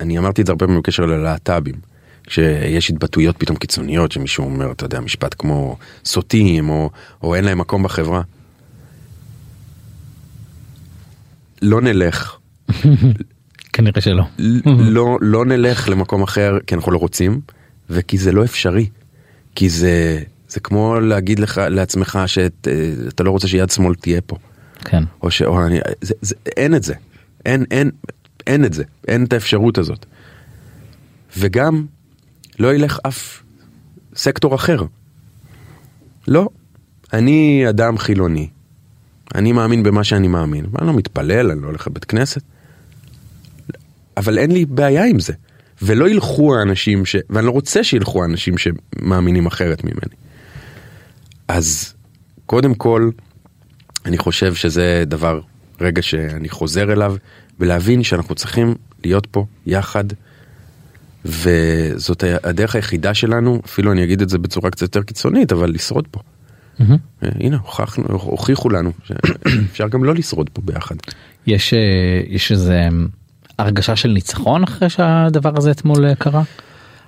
[0.00, 1.74] אני אמרתי את זה הרבה פעמים בקשר ללהט"בים.
[2.26, 6.90] כשיש התבטאויות פתאום קיצוניות שמישהו אומר, אתה יודע, משפט כמו סוטים, או,
[7.22, 8.22] או אין להם מקום בחברה.
[11.64, 12.36] לא נלך.
[13.72, 14.24] כנראה שלא.
[14.66, 17.40] לא, לא נלך למקום אחר כי אנחנו לא רוצים,
[17.90, 18.88] וכי זה לא אפשרי.
[19.54, 22.70] כי זה, זה כמו להגיד לך, לעצמך שאתה
[23.20, 24.36] אה, לא רוצה שיד שמאל תהיה פה.
[24.84, 25.04] כן.
[25.22, 25.42] או ש...
[25.42, 26.94] או אני, זה, זה, אין את זה.
[27.46, 27.90] אין, אין,
[28.46, 28.84] אין את זה.
[29.08, 30.06] אין את האפשרות הזאת.
[31.36, 31.86] וגם
[32.58, 33.42] לא ילך אף
[34.16, 34.82] סקטור אחר.
[36.28, 36.48] לא.
[37.12, 38.48] אני אדם חילוני.
[39.34, 40.66] אני מאמין במה שאני מאמין.
[40.78, 42.42] אני לא מתפלל, אני לא הולך לבית כנסת.
[44.16, 45.32] אבל אין לי בעיה עם זה.
[45.82, 47.16] ולא ילכו האנשים ש...
[47.30, 50.14] ואני לא רוצה שילכו האנשים שמאמינים אחרת ממני.
[51.48, 51.94] אז
[52.46, 53.10] קודם כל,
[54.06, 55.40] אני חושב שזה דבר,
[55.80, 57.16] רגע שאני חוזר אליו,
[57.60, 60.04] ולהבין שאנחנו צריכים להיות פה יחד,
[61.24, 66.08] וזאת הדרך היחידה שלנו, אפילו אני אגיד את זה בצורה קצת יותר קיצונית, אבל לשרוד
[66.10, 66.20] פה.
[66.80, 66.84] Mm-hmm.
[67.22, 70.94] הנה, הוכחנו, הוכיחו לנו שאפשר גם לא לשרוד פה ביחד.
[71.46, 71.78] יש, אה,
[72.28, 72.88] יש איזה
[73.58, 76.42] הרגשה של ניצחון אחרי שהדבר הזה אתמול אה, קרה?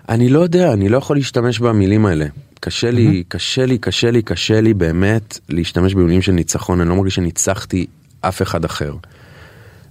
[0.09, 2.27] אני לא יודע, אני לא יכול להשתמש במילים האלה.
[2.61, 3.25] קשה לי.
[3.29, 7.87] קשה לי, קשה לי, קשה לי באמת להשתמש במילים של ניצחון, אני לא מרגיש שניצחתי
[8.21, 8.95] אף אחד אחר.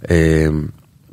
[0.09, 0.15] אמ,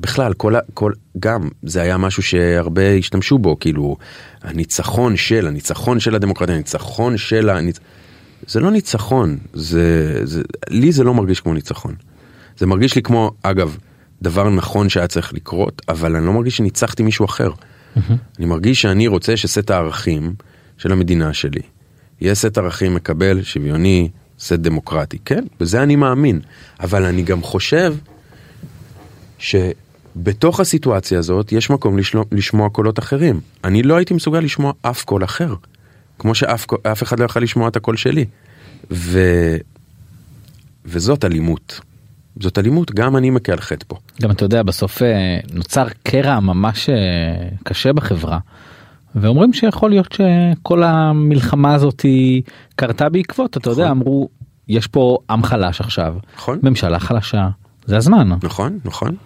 [0.00, 3.96] בכלל, כל, כל, גם זה היה משהו שהרבה השתמשו בו, כאילו,
[4.42, 7.58] הניצחון של, הניצחון של הדמוקרטיה, הניצחון של ה...
[8.46, 11.94] זה לא ניצחון, זה, זה, לי זה לא מרגיש כמו ניצחון.
[12.58, 13.76] זה מרגיש לי כמו, אגב,
[14.22, 17.50] דבר נכון שהיה צריך לקרות, אבל אני לא מרגיש שניצחתי מישהו אחר.
[17.50, 18.12] Mm-hmm.
[18.38, 20.34] אני מרגיש שאני רוצה שסט הערכים
[20.78, 21.62] של המדינה שלי
[22.20, 25.18] יהיה סט ערכים מקבל, שוויוני, סט דמוקרטי.
[25.24, 26.40] כן, בזה אני מאמין.
[26.80, 27.94] אבל אני גם חושב
[29.38, 33.40] שבתוך הסיטואציה הזאת יש מקום לשלוע, לשמוע קולות אחרים.
[33.64, 35.54] אני לא הייתי מסוגל לשמוע אף קול אחר.
[36.22, 38.24] כמו שאף אף אחד לא יכול לשמוע את הקול שלי.
[38.90, 39.20] ו...
[40.84, 41.80] וזאת אלימות.
[42.40, 43.96] זאת אלימות, גם אני מכה על חטא פה.
[44.22, 48.38] גם אתה יודע בסוף אה, נוצר קרע ממש אה, קשה בחברה.
[49.14, 52.06] ואומרים שיכול להיות שכל המלחמה הזאת
[52.76, 53.96] קרתה בעקבות אתה יודע נכון.
[53.96, 54.28] אמרו
[54.68, 56.58] יש פה עם חלש עכשיו נכון.
[56.62, 57.48] ממשלה חלשה
[57.86, 59.16] זה הזמן נכון, נכון,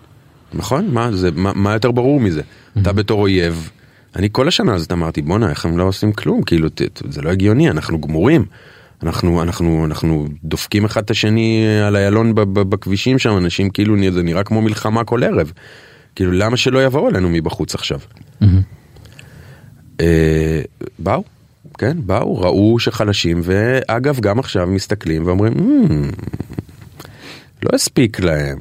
[0.55, 2.43] נכון, מה, זה, מה, מה יותר ברור מזה?
[2.83, 3.71] אתה בתור אויב,
[4.17, 6.69] אני כל השנה הזאת אמרתי, בואנה, איך הם לא עושים כלום, כאילו,
[7.09, 8.45] זה לא הגיוני, אנחנו גמורים.
[9.03, 14.45] אנחנו, אנחנו, אנחנו דופקים אחד את השני על איילון בכבישים שם, אנשים כאילו, זה נראה
[14.45, 15.53] כמו מלחמה כל ערב.
[16.15, 18.01] כאילו, למה שלא יבואו אלינו מבחוץ עכשיו?
[20.01, 20.63] אה,
[20.99, 21.25] באו,
[21.79, 26.27] כן, באו, ראו שחלשים, ואגב, גם עכשיו מסתכלים ואומרים, "Hmm,
[27.63, 28.59] לא הספיק להם,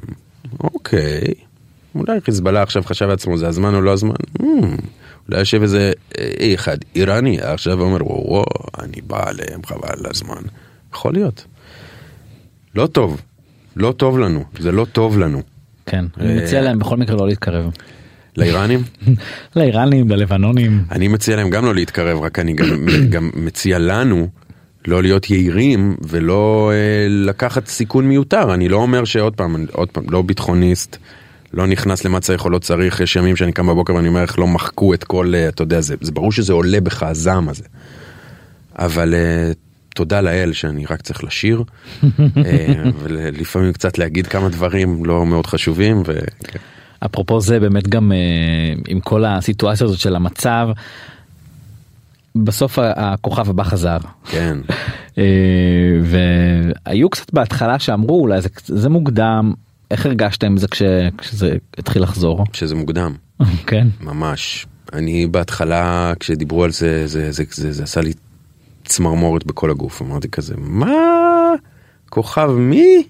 [0.60, 1.34] אוקיי,
[1.94, 4.14] אולי חיזבאללה עכשיו חשב לעצמו, זה הזמן או לא הזמן?
[5.30, 8.44] יושב איזה אה, אחד איראני עכשיו ואומר, וואו,
[8.78, 10.42] אני בא עליהם, חבל על הזמן.
[10.92, 11.44] יכול להיות.
[12.74, 13.20] לא טוב,
[13.76, 15.42] לא טוב לנו, זה לא טוב לנו.
[15.86, 17.70] כן אני מציע להם בכל מקרה לא להתקרב.
[18.36, 18.82] לאיראנים?
[19.56, 24.28] לאיראנים ללבנונים אני מציע להם גם לא להתקרב, רק אני גם, גם מציע לנו
[24.86, 28.54] לא להיות יהירים ולא אה, לקחת סיכון מיותר.
[28.54, 30.96] אני לא אומר שעוד פעם, עוד פעם, לא ביטחוניסט,
[31.56, 34.38] לא נכנס למה צריך או לא צריך, יש ימים שאני קם בבוקר ואני אומר איך
[34.38, 37.64] לא מחקו את כל, אה, אתה יודע, זה, זה ברור שזה עולה בך הזעם הזה.
[38.78, 39.52] אבל אה,
[39.94, 41.62] תודה לאל שאני רק צריך לשיר,
[42.20, 46.02] אה, ולפעמים קצת להגיד כמה דברים לא מאוד חשובים.
[46.06, 46.18] ו...
[47.04, 48.12] אפרופו זה באמת גם
[48.88, 50.68] עם כל הסיטואציה הזאת של המצב.
[52.36, 53.98] בסוף הכוכב הבא חזר.
[54.24, 54.58] כן,
[56.86, 59.52] והיו קצת בהתחלה שאמרו אולי זה, זה מוקדם
[59.90, 60.82] איך הרגשתם עם זה כש,
[61.18, 63.14] כשזה התחיל לחזור שזה מוקדם.
[63.66, 64.66] כן ממש.
[64.92, 68.12] אני בהתחלה כשדיברו על זה זה זה זה, זה עשה לי
[68.84, 71.52] צמרמורת בכל הגוף אמרתי כזה מה
[72.08, 73.02] כוכב מי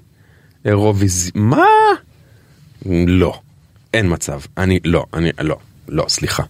[0.65, 1.67] אירוויז מה
[2.87, 3.41] לא
[3.95, 5.57] אין מצב אני לא אני לא
[5.89, 6.43] לא סליחה.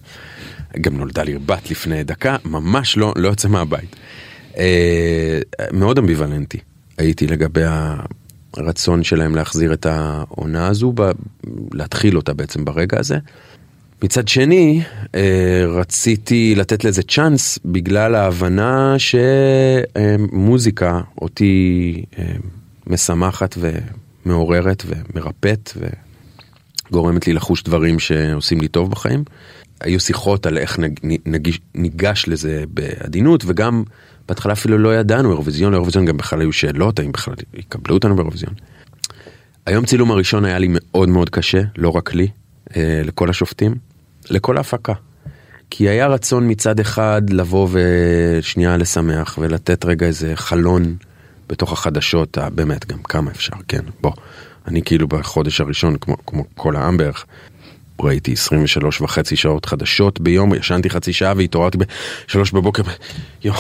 [0.80, 3.96] גם נולדה לי בת לפני דקה ממש לא לא יוצא מהבית.
[4.58, 5.38] אה,
[5.72, 6.58] מאוד אמביוולנטי
[6.98, 7.62] הייתי לגבי
[8.58, 11.10] הרצון שלהם להחזיר את העונה הזו ב,
[11.72, 13.18] להתחיל אותה בעצם ברגע הזה.
[14.02, 14.82] מצד שני,
[15.14, 18.94] אה, רציתי לתת לזה צ'אנס בגלל ההבנה
[19.88, 22.24] שמוזיקה אותי אה,
[22.86, 25.72] משמחת ומעוררת ומרפאת
[26.90, 29.24] וגורמת לי לחוש דברים שעושים לי טוב בחיים.
[29.80, 33.82] היו שיחות על איך נג, נגיש, ניגש לזה בעדינות וגם
[34.28, 38.54] בהתחלה אפילו לא ידענו אירוויזיון, לאירוויזיון גם בכלל היו שאלות האם בכלל יקבלו אותנו באירוויזיון.
[39.66, 42.28] היום צילום הראשון היה לי מאוד מאוד קשה, לא רק לי,
[42.76, 43.74] אה, לכל השופטים,
[44.30, 44.92] לכל ההפקה.
[45.70, 50.96] כי היה רצון מצד אחד לבוא ושנייה לשמח ולתת רגע איזה חלון
[51.48, 54.12] בתוך החדשות, אה, באמת גם כמה אפשר, כן, בוא.
[54.66, 57.26] אני כאילו בחודש הראשון, כמו, כמו כל העם בערך,
[58.00, 62.82] ראיתי 23 וחצי שעות חדשות ביום, ישנתי חצי שעה והתעוררתי בשלוש בבוקר,
[63.44, 63.58] יואו.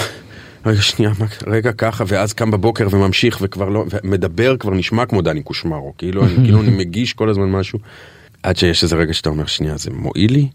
[0.66, 1.12] רגע שנייה,
[1.46, 6.24] רגע ככה, ואז קם בבוקר וממשיך וכבר לא, ומדבר כבר נשמע כמו דני קושמרו, כאילו
[6.24, 7.78] אני, כאילו אני מגיש כל הזמן משהו,
[8.42, 10.48] עד שיש איזה רגע שאתה אומר, שנייה, זה מועיל לי?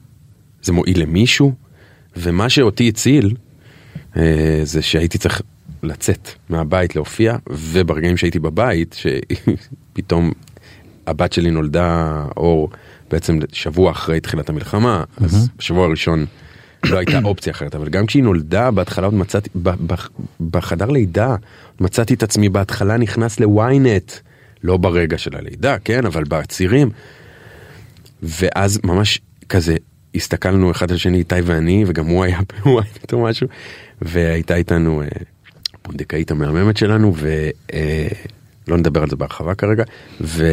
[0.62, 1.54] זה מועיל למישהו?
[2.17, 3.36] ומה שאותי הציל,
[4.17, 5.41] אה, זה שהייתי צריך
[5.84, 8.95] לצאת מהבית להופיע, וברגעים שהייתי בבית,
[9.93, 10.32] שפתאום
[11.08, 12.69] הבת שלי נולדה, אור,
[13.12, 16.26] בעצם שבוע אחרי תחילת המלחמה, אז בשבוע הראשון
[16.86, 19.50] לא הייתה אופציה אחרת, אבל גם כשהיא נולדה, בהתחלה עוד מצאתי,
[20.50, 21.36] בחדר לידה,
[21.80, 24.12] מצאתי את עצמי בהתחלה נכנס לוויינט,
[24.63, 26.89] לא ברגע של הלידה, כן, אבל בצירים.
[28.24, 29.76] ואז ממש כזה
[30.15, 33.48] הסתכלנו אחד על שני איתי ואני וגם הוא היה בוויינט או משהו
[34.02, 35.08] והייתה איתנו אה,
[35.82, 39.84] פונדקאית המהממת שלנו ולא נדבר על זה בהרחבה כרגע
[40.22, 40.46] ו,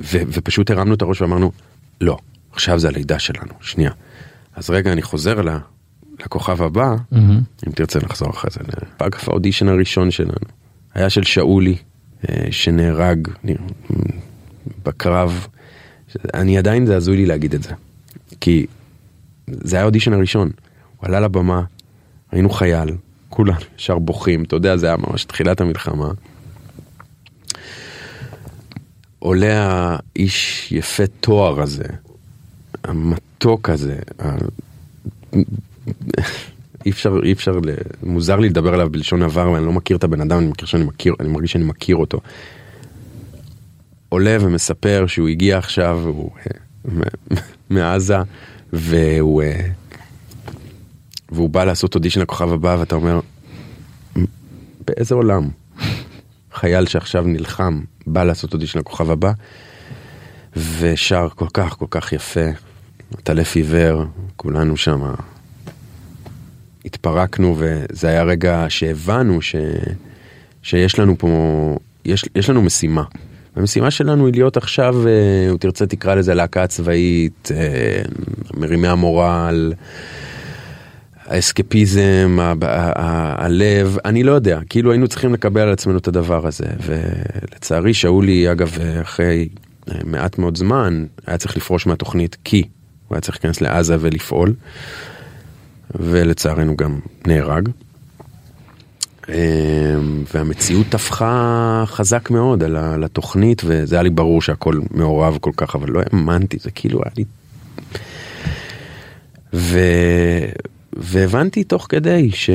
[0.00, 1.52] ו, ופשוט הרמנו את הראש ואמרנו
[2.00, 2.18] לא
[2.52, 3.90] עכשיו זה הלידה שלנו שנייה
[4.54, 5.48] אז רגע אני חוזר ל,
[6.20, 6.96] לכוכב הבא
[7.66, 8.60] אם תרצה לחזור אחרי זה
[8.98, 10.32] אגב האודישן הראשון שלנו
[10.94, 11.76] היה של שאולי
[12.28, 13.28] אה, שנהרג
[14.84, 15.46] בקרב
[16.34, 17.70] אני עדיין זה הזוי לי להגיד את זה.
[18.40, 18.66] כי
[19.46, 20.50] זה היה האודישן הראשון.
[20.96, 21.62] הוא עלה לבמה,
[22.32, 22.88] היינו חייל,
[23.28, 26.10] כולנו ישר בוכים, אתה יודע, זה היה ממש תחילת המלחמה.
[29.18, 31.84] עולה האיש יפה תואר הזה,
[33.34, 33.98] המתוק הזה,
[36.86, 37.52] אי אפשר, אי אפשר,
[38.02, 40.84] מוזר לי לדבר עליו בלשון עבר ואני לא מכיר את הבן אדם, אני מכיר שאני
[40.84, 42.20] מכיר, אני מרגיש שאני מכיר אותו.
[44.08, 47.36] עולה ומספר שהוא הגיע עכשיו, הוא אה,
[47.70, 48.16] מעזה,
[48.72, 49.68] והוא, אה,
[51.32, 53.20] והוא בא לעשות אודישן לכוכב הבא ואתה אומר,
[54.86, 55.48] באיזה עולם
[56.52, 59.32] חייל שעכשיו נלחם בא לעשות אודישן לכוכב הבא
[60.56, 62.50] ושר כל כך כל כך יפה,
[63.22, 64.04] טלף עיוור,
[64.36, 65.02] כולנו שם
[66.84, 69.56] התפרקנו וזה היה רגע שהבנו ש...
[70.64, 71.28] שיש לנו פה,
[72.04, 73.04] יש, יש לנו משימה.
[73.56, 78.02] המשימה שלנו היא להיות עכשיו, אה, אם תרצה תקרא לזה להקה צבאית, אה,
[78.54, 79.72] מרימי המורל,
[81.26, 82.38] האסקפיזם,
[83.36, 86.66] הלב, אני לא יודע, כאילו היינו צריכים לקבל על עצמנו את הדבר הזה.
[86.86, 89.48] ולצערי שאולי, אגב, אחרי
[89.88, 92.62] אה, מעט מאוד זמן, היה צריך לפרוש מהתוכנית כי
[93.14, 94.54] הוא היה צריך להיכנס לעזה ולפעול,
[95.94, 97.68] ולצערנו גם נהרג.
[99.28, 99.34] אה,
[100.34, 105.90] והמציאות טפחה חזק מאוד על התוכנית, וזה היה לי ברור שהכל מעורב כל כך, אבל
[105.90, 107.24] לא האמנתי, זה כאילו היה לי...
[109.54, 109.78] ו...
[110.92, 112.50] והבנתי תוך כדי ש...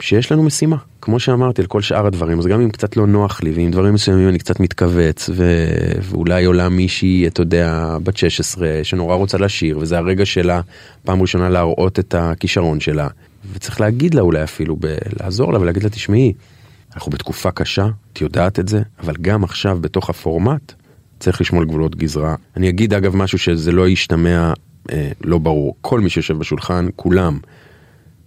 [0.00, 0.76] שיש לנו משימה,
[1.06, 3.94] כמו שאמרתי, על כל שאר הדברים, אז גם אם קצת לא נוח לי, ועם דברים
[3.94, 5.66] מסוימים אני קצת מתכווץ, ו...
[6.02, 10.60] ואולי עולה מישהי, אתה יודע, בת 16, שנורא רוצה לשיר, וזה הרגע שלה,
[11.04, 13.08] פעם ראשונה להראות את הכישרון שלה,
[13.52, 14.86] וצריך להגיד לה אולי אפילו, ב...
[15.20, 16.32] לעזור לה ולהגיד לה, תשמעי,
[16.94, 20.72] אנחנו בתקופה קשה, את יודעת את זה, אבל גם עכשיו בתוך הפורמט,
[21.20, 22.34] צריך לשמור על גבולות גזרה.
[22.56, 24.52] אני אגיד אגב משהו שזה לא ישתמע
[24.92, 27.38] אה, לא ברור, כל מי שיושב בשולחן, כולם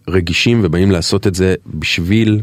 [0.08, 2.42] רגישים ובאים לעשות את זה בשביל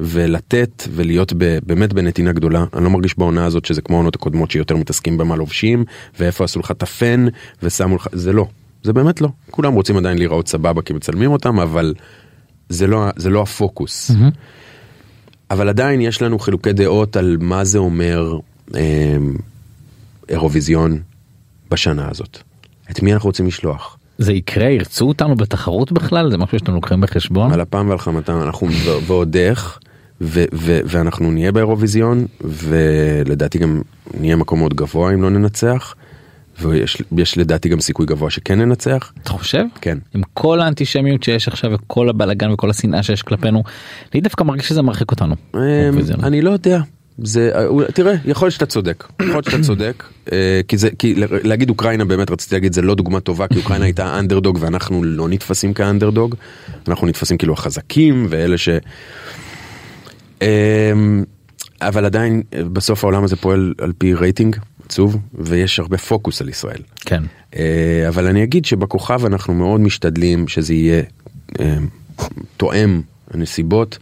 [0.00, 2.64] ולתת ולהיות ב, באמת בנתינה גדולה.
[2.74, 5.84] אני לא מרגיש בעונה הזאת שזה כמו העונות הקודמות שיותר מתעסקים במה לובשים
[6.20, 7.26] ואיפה עשו לך את הפן
[7.62, 8.46] ושמו לך, זה לא,
[8.82, 9.28] זה באמת לא.
[9.50, 11.94] כולם רוצים עדיין להיראות סבבה כי מצלמים אותם, אבל
[12.68, 14.10] זה לא, זה לא הפוקוס.
[15.50, 18.38] אבל עדיין יש לנו חילוקי דעות על מה זה אומר
[18.74, 19.16] אה,
[20.28, 21.00] אירוויזיון
[21.70, 22.38] בשנה הזאת.
[22.90, 23.98] את מי אנחנו רוצים לשלוח?
[24.18, 28.42] זה יקרה ירצו אותנו בתחרות בכלל זה משהו שאתם לוקחים בחשבון על אפם ועל חמתם
[28.42, 28.68] אנחנו
[29.06, 29.78] ועוד איך
[30.20, 33.82] ו- ו- ואנחנו נהיה באירוויזיון ולדעתי גם
[34.20, 35.94] נהיה מקום מאוד גבוה אם לא ננצח
[36.60, 39.12] ויש יש לדעתי גם סיכוי גבוה שכן ננצח.
[39.22, 39.98] אתה חושב כן.
[40.14, 43.62] עם כל האנטישמיות שיש עכשיו וכל הבלאגן וכל השנאה שיש כלפינו
[44.14, 45.34] אני דווקא מרגיש שזה מרחיק אותנו.
[45.54, 45.60] אמ.
[46.22, 46.80] אני לא יודע.
[47.18, 47.50] זה
[47.94, 52.04] תראה יכול להיות שאתה צודק יכול להיות שאתה צודק אה, כי זה כי להגיד אוקראינה
[52.04, 56.34] באמת רציתי להגיד זה לא דוגמה טובה כי אוקראינה הייתה אנדרדוג ואנחנו לא נתפסים כאנדרדוג
[56.88, 58.68] אנחנו נתפסים כאילו החזקים ואלה ש...
[60.42, 61.24] אמ,
[61.80, 62.42] אבל עדיין
[62.72, 66.82] בסוף העולם הזה פועל על פי רייטינג עצוב ויש הרבה פוקוס על ישראל.
[67.00, 67.22] כן.
[67.56, 71.02] אה, אבל אני אגיד שבכוכב אנחנו מאוד משתדלים שזה יהיה
[71.60, 71.76] אה,
[72.56, 73.98] תואם הנסיבות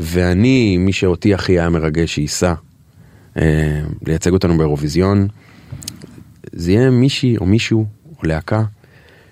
[0.00, 2.54] ואני מי שאותי הכי היה מרגש שייסע
[3.38, 5.28] אה, לייצג אותנו באירוויזיון
[6.52, 7.86] זה יהיה מישהי או מישהו
[8.18, 8.64] או להקה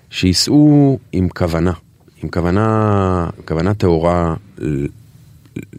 [0.09, 1.73] שייסעו עם כוונה
[2.23, 4.35] עם כוונה כוונה טהורה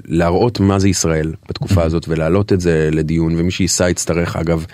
[0.04, 4.64] להראות מה זה ישראל בתקופה הזאת ולהעלות את זה לדיון ומי שייסע יצטרך אגב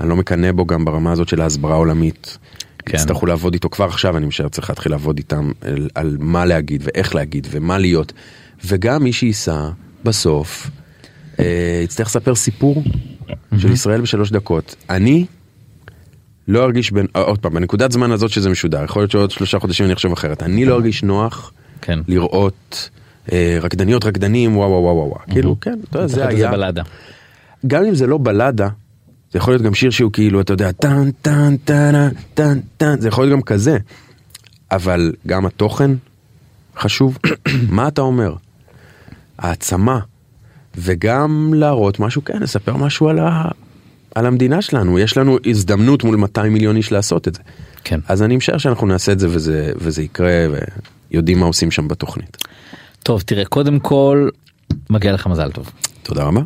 [0.00, 2.38] אני לא מקנא בו גם ברמה הזאת של ההסברה העולמית.
[2.78, 2.96] כן.
[2.96, 6.82] יצטרכו לעבוד איתו כבר עכשיו אני משער צריך להתחיל לעבוד איתם על, על מה להגיד
[6.84, 8.12] ואיך להגיד ומה להיות
[8.64, 9.68] וגם מי שייסע
[10.04, 10.70] בסוף
[11.38, 12.84] אה, יצטרך לספר סיפור
[13.58, 15.26] של ישראל בשלוש דקות אני
[16.48, 19.58] לא ארגיש בין אה, עוד פעם בנקודת זמן הזאת שזה משודר יכול להיות שעוד שלושה
[19.58, 21.98] חודשים אני אחשוב אחרת אני לא ארגיש נוח כן.
[22.08, 22.90] לראות
[23.60, 26.82] רקדניות רקדנים וואו וואו וואו וואו כאילו כן זה היה בלאדה.
[27.66, 28.68] גם אם זה לא בלדה,
[29.32, 33.08] זה יכול להיות גם שיר שהוא כאילו, אתה יודע, טן טן טן טן טן, זה
[33.08, 33.78] יכול להיות גם כזה.
[34.70, 35.90] אבל גם התוכן
[36.76, 37.18] חשוב.
[37.76, 38.34] מה אתה אומר?
[39.38, 40.00] העצמה.
[40.76, 43.48] וגם להראות משהו, כן, לספר משהו על, ה...
[44.14, 44.98] על המדינה שלנו.
[44.98, 47.40] יש לנו הזדמנות מול 200 מיליון איש לעשות את זה.
[47.84, 48.00] כן.
[48.08, 50.46] אז אני משער שאנחנו נעשה את זה וזה, וזה יקרה,
[51.10, 52.36] ויודעים מה עושים שם בתוכנית.
[53.08, 54.28] טוב תראה קודם כל
[54.90, 55.70] מגיע לך מזל טוב.
[56.02, 56.40] תודה רבה.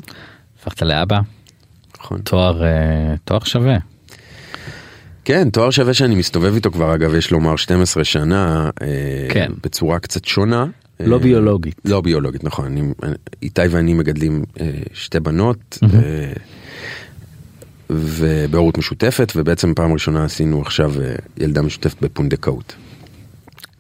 [0.59, 1.21] הפכת לאבא
[2.01, 2.21] נכון.
[2.21, 3.77] תואר אה, תואר שווה.
[5.25, 8.87] כן, תואר שווה שאני מסתובב איתו כבר, אגב, יש לומר 12 שנה, אה,
[9.31, 9.53] כן.
[9.63, 10.67] בצורה קצת שונה.
[11.01, 11.81] לא אה, ביולוגית.
[11.85, 12.67] לא ביולוגית, נכון.
[12.67, 12.83] אני,
[13.43, 16.33] איתי ואני מגדלים אה, שתי בנות, אה,
[17.91, 22.75] ובהורות משותפת, ובעצם פעם ראשונה עשינו עכשיו אה, ילדה משותפת בפונדקאות.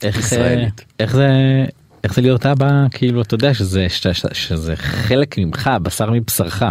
[0.02, 0.80] איך ישראלית.
[0.80, 1.28] אה, איך זה
[2.04, 6.62] איך זה להיות אבא כאילו אתה יודע שזה שזה, שזה חלק ממך בשר מבשרך.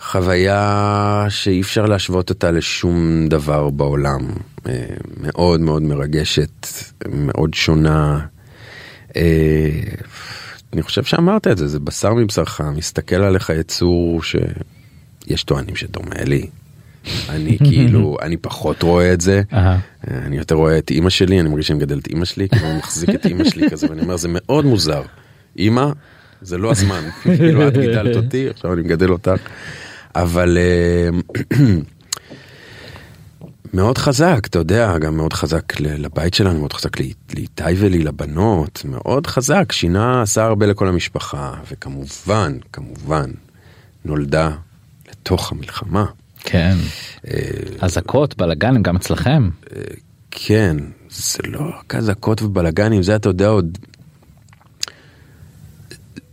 [0.00, 4.30] חוויה שאי אפשר להשוות אותה לשום דבר בעולם.
[4.66, 4.86] אה,
[5.20, 6.66] מאוד מאוד מרגשת,
[7.08, 8.26] מאוד שונה.
[9.16, 9.80] אה,
[10.72, 16.46] אני חושב שאמרת את זה, זה בשר מבשרך, מסתכל עליך יצור שיש טוענים שדומה לי.
[17.28, 19.42] אני כאילו, אני פחות רואה את זה.
[20.08, 22.78] אני יותר רואה את אימא שלי, אני מרגיש שאני מגדל את אימא שלי, כאילו אני
[22.78, 25.02] מחזיק את אימא שלי כזה, ואני אומר, זה מאוד מוזר.
[25.58, 25.86] אימא,
[26.42, 29.40] זה לא הזמן, כאילו את גידלת אותי, עכשיו אני מגדל אותך.
[30.14, 31.08] אבל אה,
[33.74, 38.82] מאוד חזק, אתה יודע, גם מאוד חזק לבית שלנו, מאוד חזק לאי- לאיתי ולי, לבנות,
[38.84, 43.30] מאוד חזק, שינה, עשה הרבה לכל המשפחה, וכמובן, כמובן,
[44.04, 44.50] נולדה
[45.10, 46.04] לתוך המלחמה.
[46.44, 46.76] כן.
[47.28, 47.40] אה,
[47.80, 49.50] אזעקות, בלאגנים, גם אצלכם.
[50.30, 50.76] כן,
[51.10, 53.78] זה לא רק אזעקות ובלאגנים, זה אתה יודע עוד...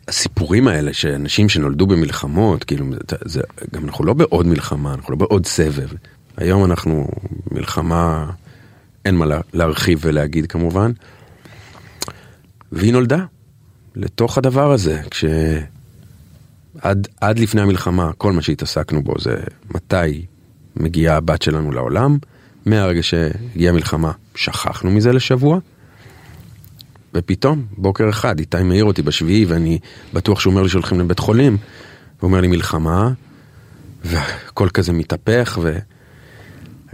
[0.08, 3.42] הסיפורים האלה שאנשים שנולדו במלחמות, כאילו, זה, זה,
[3.74, 5.90] גם אנחנו לא בעוד מלחמה, אנחנו לא בעוד סבב.
[6.38, 7.08] היום אנחנו
[7.52, 8.30] מלחמה,
[9.06, 10.92] אין מה לה, להרחיב ולהגיד כמובן.
[12.72, 13.26] והיא נולדה
[13.96, 15.64] לתוך הדבר הזה, כשעד
[17.22, 19.36] עד לפני המלחמה, כל מה שהתעסקנו בו זה
[19.76, 20.26] מתי
[20.76, 22.18] מגיעה הבת שלנו לעולם.
[22.66, 25.60] מהרגע שהגיעה המלחמה, שכחנו מזה לשבוע.
[27.14, 29.80] ופתאום, בוקר אחד, איתי מעיר אותי בשביעי, ואני
[30.14, 31.58] בטוח שהוא אומר לי שהולכים לבית חולים.
[32.20, 33.12] הוא אומר לי מלחמה,
[34.04, 35.78] והכל כזה מתהפך, ו...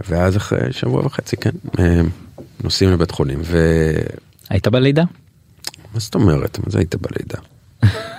[0.08, 2.00] ואז אחרי שבוע וחצי, כן, אה,
[2.64, 3.40] נוסעים לבית חולים.
[3.44, 3.60] ומה
[4.50, 5.02] היית בלידה?
[5.94, 6.58] זאת אומרת?
[6.58, 7.38] מה זה היית בלידה?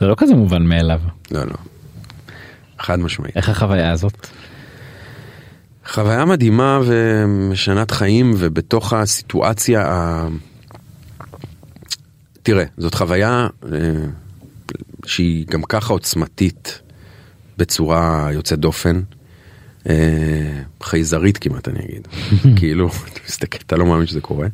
[0.00, 1.00] זה לא כזה מובן מאליו.
[1.30, 1.54] לא, לא.
[2.78, 3.36] חד משמעית.
[3.36, 4.26] איך החוויה הזאת?
[5.86, 10.28] חוויה מדהימה ומשנת חיים ובתוך הסיטואציה ה...
[12.42, 13.78] תראה, זאת חוויה אה,
[15.04, 16.80] שהיא גם ככה עוצמתית
[17.58, 19.00] בצורה יוצאת דופן.
[19.88, 22.08] אה, חייזרית כמעט אני אגיד.
[22.58, 24.48] כאילו, אתה מסתכל, אתה לא מאמין שזה קורה.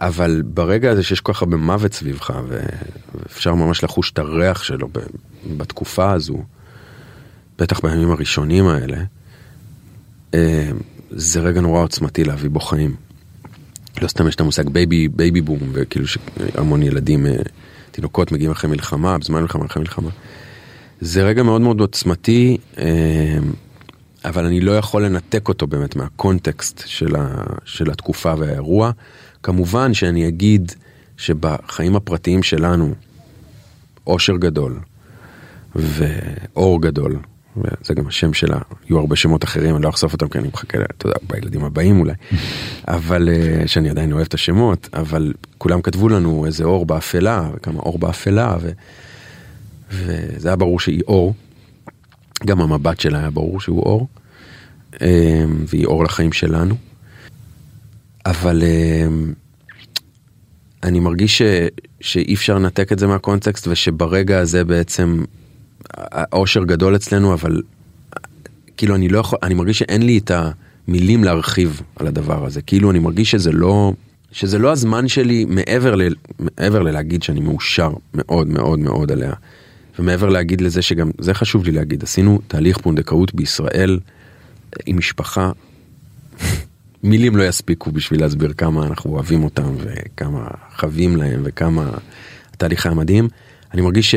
[0.00, 4.88] אבל ברגע הזה שיש כל כך הרבה מוות סביבך ואפשר ממש לחוש את הריח שלו
[5.56, 6.42] בתקופה הזו,
[7.58, 8.96] בטח בימים הראשונים האלה,
[10.34, 10.70] אה,
[11.10, 12.94] זה רגע נורא עוצמתי להביא בו חיים.
[14.02, 17.36] לא סתם יש את המושג baby, baby boom, וכאילו שהמון ילדים, אה,
[17.90, 20.10] תינוקות מגיעים אחרי מלחמה, בזמן מלחמה, אחרי מלחמה.
[21.00, 23.38] זה רגע מאוד מאוד עוצמתי, אה,
[24.24, 28.90] אבל אני לא יכול לנתק אותו באמת מהקונטקסט של, ה, של התקופה והאירוע.
[29.46, 30.72] כמובן שאני אגיד
[31.16, 32.94] שבחיים הפרטיים שלנו,
[34.06, 34.80] אושר גדול
[35.74, 37.18] ואור גדול,
[37.56, 40.78] וזה גם השם שלה, יהיו הרבה שמות אחרים, אני לא אחשוף אותם כי אני מחכה,
[40.78, 42.12] אתה יודע, בילדים הבאים אולי,
[42.88, 47.80] אבל אה, שאני עדיין אוהב את השמות, אבל כולם כתבו לנו איזה אור באפלה, וכמה
[47.80, 48.70] אור באפלה, ו,
[49.90, 51.34] וזה היה ברור שהיא אור,
[52.46, 54.08] גם המבט שלה היה ברור שהוא אור,
[55.02, 56.74] אה, והיא אור לחיים שלנו.
[58.26, 59.06] אבל אה,
[60.82, 61.42] אני מרגיש ש,
[62.00, 65.24] שאי אפשר לנתק את זה מהקונטקסט ושברגע הזה בעצם
[65.94, 67.62] האושר גדול אצלנו אבל
[68.76, 72.62] כאילו אני לא יכול אני מרגיש שאין לי את המילים להרחיב על הדבר הזה.
[72.62, 73.92] כאילו אני מרגיש שזה לא
[74.32, 76.02] שזה לא הזמן שלי מעבר ל,
[76.38, 79.32] מעבר ללהגיד שאני מאושר מאוד מאוד מאוד עליה.
[79.98, 83.98] ומעבר להגיד לזה שגם זה חשוב לי להגיד עשינו תהליך פונדקאות בישראל
[84.86, 85.50] עם משפחה
[87.02, 91.90] מילים לא יספיקו בשביל להסביר כמה אנחנו אוהבים אותם וכמה חבים להם וכמה
[92.54, 93.28] התהליך היה מדהים.
[93.74, 94.14] אני מרגיש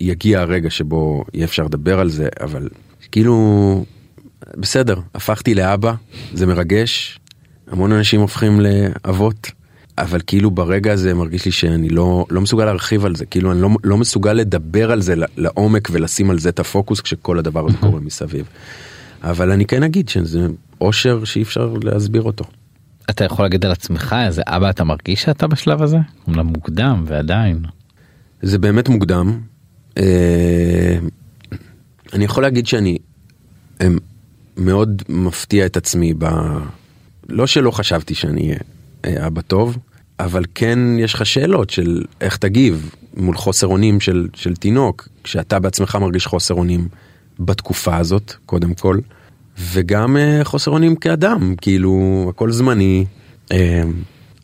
[0.00, 2.68] שיגיע הרגע שבו יהיה אפשר לדבר על זה, אבל
[3.12, 3.84] כאילו,
[4.56, 5.94] בסדר, הפכתי לאבא,
[6.34, 7.18] זה מרגש,
[7.70, 9.50] המון אנשים הופכים לאבות,
[9.98, 13.60] אבל כאילו ברגע הזה מרגיש לי שאני לא, לא מסוגל להרחיב על זה, כאילו אני
[13.60, 17.76] לא, לא מסוגל לדבר על זה לעומק ולשים על זה את הפוקוס כשכל הדבר הזה
[17.76, 18.48] קורה מסביב.
[19.22, 20.46] אבל אני כן אגיד שזה
[20.84, 22.44] אושר שאי אפשר להסביר אותו.
[23.10, 25.98] אתה יכול להגיד על עצמך איזה אבא אתה מרגיש שאתה בשלב הזה?
[26.26, 27.62] אומנם מוקדם ועדיין.
[28.42, 29.40] זה באמת מוקדם.
[29.98, 30.98] אה,
[32.12, 32.98] אני יכול להגיד שאני
[33.80, 33.88] אה,
[34.56, 36.24] מאוד מפתיע את עצמי ב...
[37.28, 38.54] לא שלא חשבתי שאני
[39.04, 39.78] אהיה אבא טוב,
[40.20, 45.58] אבל כן יש לך שאלות של איך תגיב מול חוסר אונים של, של תינוק, כשאתה
[45.58, 46.88] בעצמך מרגיש חוסר אונים
[47.38, 48.98] בתקופה הזאת, קודם כל.
[49.58, 53.04] וגם uh, חוסר אונים כאדם, כאילו הכל זמני.
[53.44, 53.54] Uh,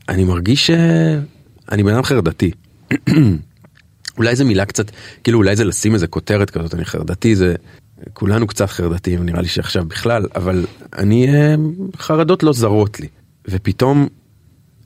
[0.09, 2.51] אני מרגיש שאני בן אדם חרדתי.
[4.19, 4.91] אולי זו מילה קצת,
[5.25, 7.55] כאילו אולי זה לשים איזה כותרת כזאת, אני חרדתי, זה
[8.13, 10.67] כולנו קצת חרדתיים, נראה לי שעכשיו בכלל, אבל
[10.99, 11.61] אני, uh,
[11.97, 13.09] חרדות לא זרות לי,
[13.49, 14.09] ופתאום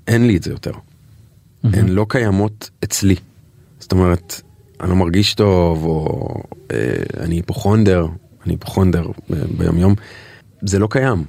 [0.06, 0.72] אין לי את זה יותר.
[1.64, 3.16] הן לא קיימות אצלי.
[3.80, 4.40] זאת אומרת,
[4.80, 6.28] אני לא מרגיש טוב, או
[6.72, 6.78] אה,
[7.20, 8.06] אני היפוכונדר,
[8.44, 9.06] אני היפוכונדר
[9.58, 9.94] ביום יום,
[10.62, 11.24] זה לא קיים.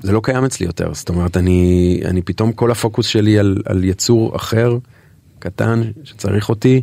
[0.00, 3.84] זה לא קיים אצלי יותר, זאת אומרת, אני, אני פתאום כל הפוקוס שלי על, על
[3.84, 4.78] יצור אחר,
[5.38, 6.82] קטן, שצריך אותי,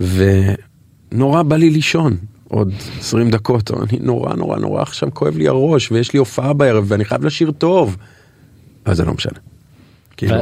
[0.00, 2.16] ונורא בא לי לישון
[2.48, 6.84] עוד 20 דקות, אני נורא נורא נורא עכשיו כואב לי הראש, ויש לי הופעה בערב,
[6.88, 7.96] ואני חייב לשיר טוב.
[8.84, 9.38] אז זה לא משנה.
[10.16, 10.36] כאילו,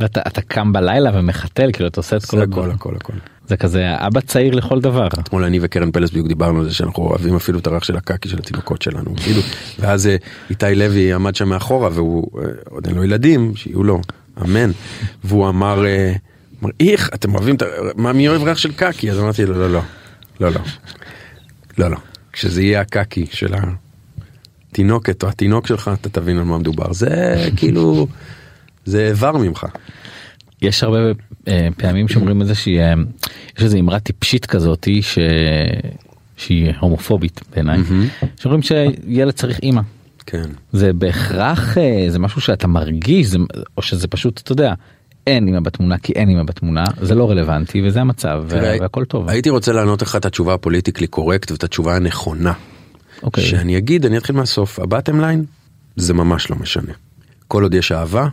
[0.00, 2.70] ואתה אתה קם בלילה ומחתל כאילו אתה עושה את כל הדברים.
[2.70, 3.12] הכל הכל הכל.
[3.52, 5.06] זה כזה אבא צעיר לכל דבר.
[5.06, 8.28] אתמול אני וקרן פלס בדיוק דיברנו על זה שאנחנו אוהבים אפילו את הריח של הקקי
[8.28, 9.40] של התינוקות שלנו כאילו.
[9.78, 10.16] ואז אה,
[10.50, 14.00] איתי לוי עמד שם מאחורה והוא אה, עוד אין לו ילדים שיהיו לו.
[14.42, 14.70] אמן.
[15.24, 16.12] והוא אמר אה,
[16.80, 17.62] איך אתם אוהבים את.
[17.96, 19.10] מה מי אוהב ריח של קקי?
[19.10, 19.80] אז אמרתי לו לא לא
[20.40, 20.60] לא לא
[21.78, 21.96] לא לא.
[22.32, 23.54] כשזה יהיה הקקי של
[24.70, 26.92] התינוקת או התינוק שלך אתה תבין על מה מדובר.
[26.92, 28.06] זה כאילו
[28.84, 29.66] זה איבר ממך
[30.62, 30.98] יש הרבה
[31.48, 32.94] אה, פעמים שאומרים איזה שהיא אה,
[33.58, 35.18] יש איזה אמרה טיפשית כזאתי ש...
[36.36, 37.78] שהיא הומופובית בעיניי
[38.40, 39.82] שאומרים שילד צריך אימא.
[40.26, 43.38] כן זה בהכרח אה, זה משהו שאתה מרגיש זה,
[43.76, 44.74] או שזה פשוט אתה יודע
[45.26, 49.28] אין אימא בתמונה כי אין אימא בתמונה זה לא רלוונטי וזה המצב תראה, והכל טוב.
[49.28, 52.52] הייתי רוצה לענות לך את התשובה הפוליטיקלי קורקט ואת התשובה הנכונה.
[53.22, 53.44] אוקיי.
[53.44, 55.44] שאני אגיד, אני אתחיל מהסוף, הבטם ליין
[55.96, 56.92] זה ממש לא משנה.
[57.48, 58.28] כל עוד יש אהבה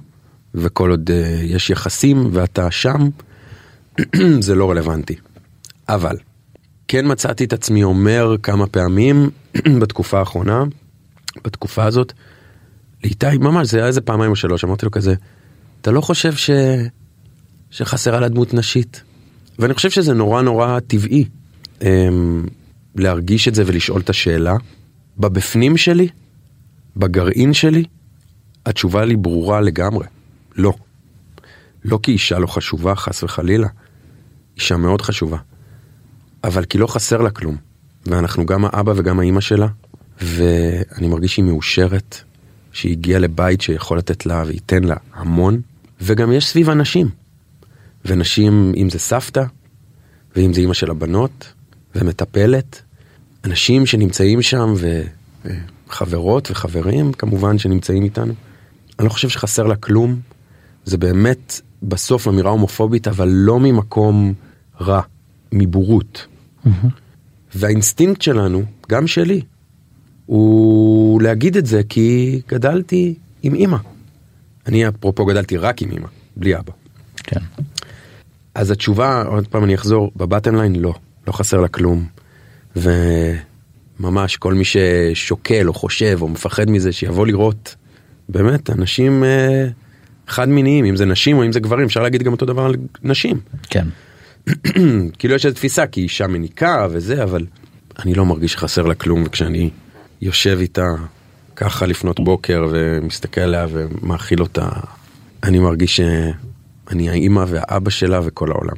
[0.56, 3.10] וכל עוד uh, יש יחסים ואתה שם,
[4.46, 5.16] זה לא רלוונטי.
[5.90, 6.18] אבל
[6.88, 9.30] כן מצאתי את עצמי אומר כמה פעמים
[9.82, 10.64] בתקופה האחרונה,
[11.44, 12.14] בתקופה הזאת,
[13.04, 15.14] לאיתי ממש זה היה איזה פעמיים או שלוש, אמרתי לו כזה,
[15.82, 16.50] אתה לא חושב ש...
[17.72, 19.04] שחסרה לה דמות נשית?
[19.60, 21.26] ואני חושב שזה נורא נורא טבעי
[21.82, 22.46] אמ,
[22.96, 24.56] להרגיש את זה ולשאול את השאלה.
[25.18, 26.08] בבפנים שלי,
[26.98, 27.84] בגרעין שלי,
[28.66, 30.06] התשובה לי ברורה לגמרי,
[30.60, 30.74] לא.
[31.86, 33.68] לא כי אישה לא חשובה, חס וחלילה.
[34.58, 35.38] אישה מאוד חשובה.
[36.44, 37.58] אבל כי לא חסר לה כלום.
[38.06, 39.68] ואנחנו גם האבא וגם האימא שלה,
[40.22, 42.18] ואני מרגיש שהיא מאושרת,
[42.72, 45.62] שהיא הגיעה לבית שיכול לתת לה וייתן לה המון,
[46.02, 47.10] וגם יש סביב אנשים.
[48.06, 49.44] ונשים, אם זה סבתא,
[50.36, 51.54] ואם זה אימא של הבנות,
[51.96, 52.82] ומטפלת,
[53.46, 54.74] אנשים שנמצאים שם,
[55.90, 58.34] וחברות וחברים כמובן שנמצאים איתנו.
[59.00, 60.20] אני לא חושב שחסר לה כלום,
[60.86, 64.34] זה באמת בסוף אמירה הומופובית, אבל לא ממקום
[64.82, 65.02] רע,
[65.52, 66.28] מבורות.
[67.56, 69.42] והאינסטינקט שלנו, גם שלי,
[70.26, 73.78] הוא להגיד את זה כי גדלתי עם אימא.
[74.68, 76.72] אני אפרופו גדלתי רק עם אימא, בלי אבא.
[77.24, 77.40] כן.
[78.56, 80.94] אז התשובה, עוד פעם אני אחזור, בבטם ליין לא,
[81.28, 82.06] לא חסר לה כלום.
[82.76, 87.76] וממש כל מי ששוקל או חושב או מפחד מזה שיבוא לראות,
[88.30, 89.68] באמת, אנשים אה,
[90.30, 92.76] חד מיניים, אם זה נשים או אם זה גברים, אפשר להגיד גם אותו דבר על
[93.04, 93.40] נשים.
[93.70, 93.88] כן.
[95.20, 97.46] כאילו יש איזו תפיסה כי אישה מניקה וזה, אבל
[98.00, 99.70] אני לא מרגיש שחסר לה כלום, וכשאני
[100.22, 100.96] יושב איתה
[101.56, 104.70] ככה לפנות בוקר ומסתכל עליה ומאכיל אותה,
[105.44, 108.76] אני מרגיש שאני האימא והאבא שלה וכל העולם.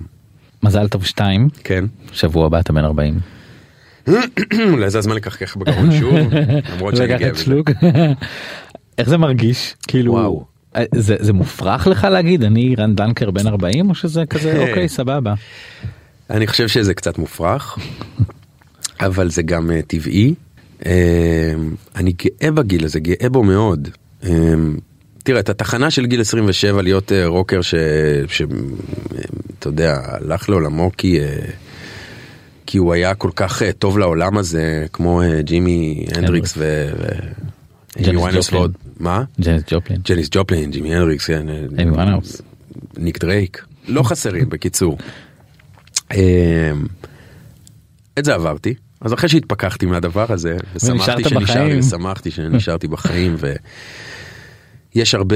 [0.64, 1.86] מזל טוב שתיים כן.
[2.12, 3.20] שבוע הבא אתה בן 40.
[4.72, 6.16] אולי זה הזמן לקחקח בגרון שוב,
[6.74, 7.32] למרות שאני גאה.
[8.98, 10.46] איך זה מרגיש כאילו
[10.96, 15.34] זה זה מופרך לך להגיד אני רן דנקר בן 40 או שזה כזה אוקיי סבבה.
[16.30, 17.78] אני חושב שזה קצת מופרך,
[19.08, 20.34] אבל זה גם uh, טבעי.
[20.80, 20.86] Uh,
[21.96, 23.90] אני גאה בגיל הזה, גאה בו מאוד.
[24.22, 24.26] Uh,
[25.24, 28.48] תראה, את התחנה של גיל 27 להיות uh, רוקר שאתה
[29.66, 31.24] יודע, הלך לעולמו כי, uh,
[32.66, 36.90] כי הוא היה כל כך uh, טוב לעולם הזה, כמו uh, ג'ימי הנדריקס ו...
[38.02, 38.91] ג'ניס ג'ופלין.
[39.02, 39.24] מה?
[39.42, 40.02] ג'נט ג'ופלין.
[40.10, 41.46] ג'ניס ג'ופלין, ג'ימי הנדריקס, כן.
[41.78, 42.42] ויינהאוס.
[42.98, 43.66] ניק דרייק.
[43.88, 44.98] לא חסרים, בקיצור.
[46.14, 46.20] אמ,
[48.20, 51.80] את זה עברתי, אז אחרי שהתפכחתי מהדבר הזה, ושמחתי שנשארתי.
[51.80, 53.36] ושמחתי שנשארתי בחיים,
[54.96, 55.36] ויש הרבה,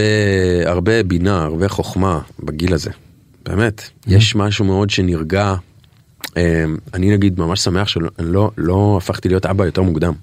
[0.65, 2.91] הרבה בינה, הרבה חוכמה בגיל הזה,
[3.45, 3.89] באמת.
[4.07, 5.55] יש משהו מאוד שנרגע.
[6.37, 6.41] אמ,
[6.93, 10.13] אני נגיד ממש שמח שלא לא, לא הפכתי להיות אבא יותר מוקדם.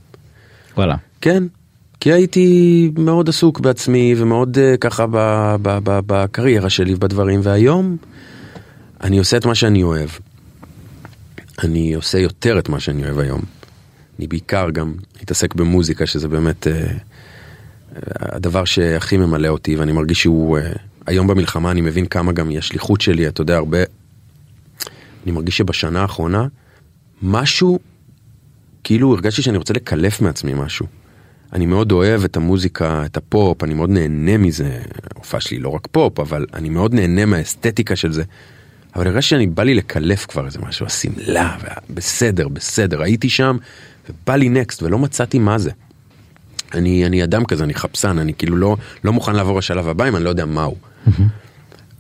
[0.77, 0.97] וואלה.
[1.21, 1.45] כן,
[2.03, 5.17] כי הייתי מאוד עסוק בעצמי ומאוד uh, ככה ב,
[5.63, 7.97] ב, ב, בקריירה שלי ובדברים, והיום
[9.03, 10.09] אני עושה את מה שאני אוהב.
[11.65, 13.41] אני עושה יותר את מה שאני אוהב היום.
[14.19, 16.71] אני בעיקר גם מתעסק במוזיקה, שזה באמת uh,
[18.19, 20.63] הדבר שהכי ממלא אותי, ואני מרגיש שהוא, uh,
[21.07, 23.79] היום במלחמה אני מבין כמה גם היא השליחות שלי, אתה יודע, הרבה...
[25.25, 26.47] אני מרגיש שבשנה האחרונה,
[27.23, 27.79] משהו,
[28.85, 31.02] כאילו הרגשתי שאני רוצה לקלף מעצמי משהו.
[31.53, 34.79] אני מאוד אוהב את המוזיקה, את הפופ, אני מאוד נהנה מזה.
[35.15, 38.23] ההופעה שלי לא רק פופ, אבל אני מאוד נהנה מהאסתטיקה של זה.
[38.97, 41.57] אבל הרגשתי שאני בא לי לקלף כבר איזה משהו, השמלה,
[41.91, 43.57] בסדר, בסדר, הייתי שם,
[44.11, 45.71] ובא לי next, ולא מצאתי מה זה.
[46.75, 50.17] אני, אני אדם כזה, אני חפשן, אני כאילו לא, לא מוכן לעבור לשלב הבא אם
[50.17, 50.77] אני לא יודע מהו.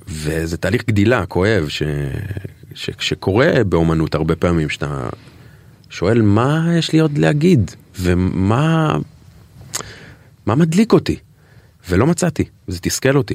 [0.08, 1.82] וזה תהליך גדילה כואב ש,
[2.74, 5.08] ש, שקורה באומנות הרבה פעמים, שאתה
[5.90, 8.98] שואל מה יש לי עוד להגיד, ומה
[10.46, 11.16] מה מדליק אותי,
[11.88, 13.34] ולא מצאתי, זה תסכל אותי.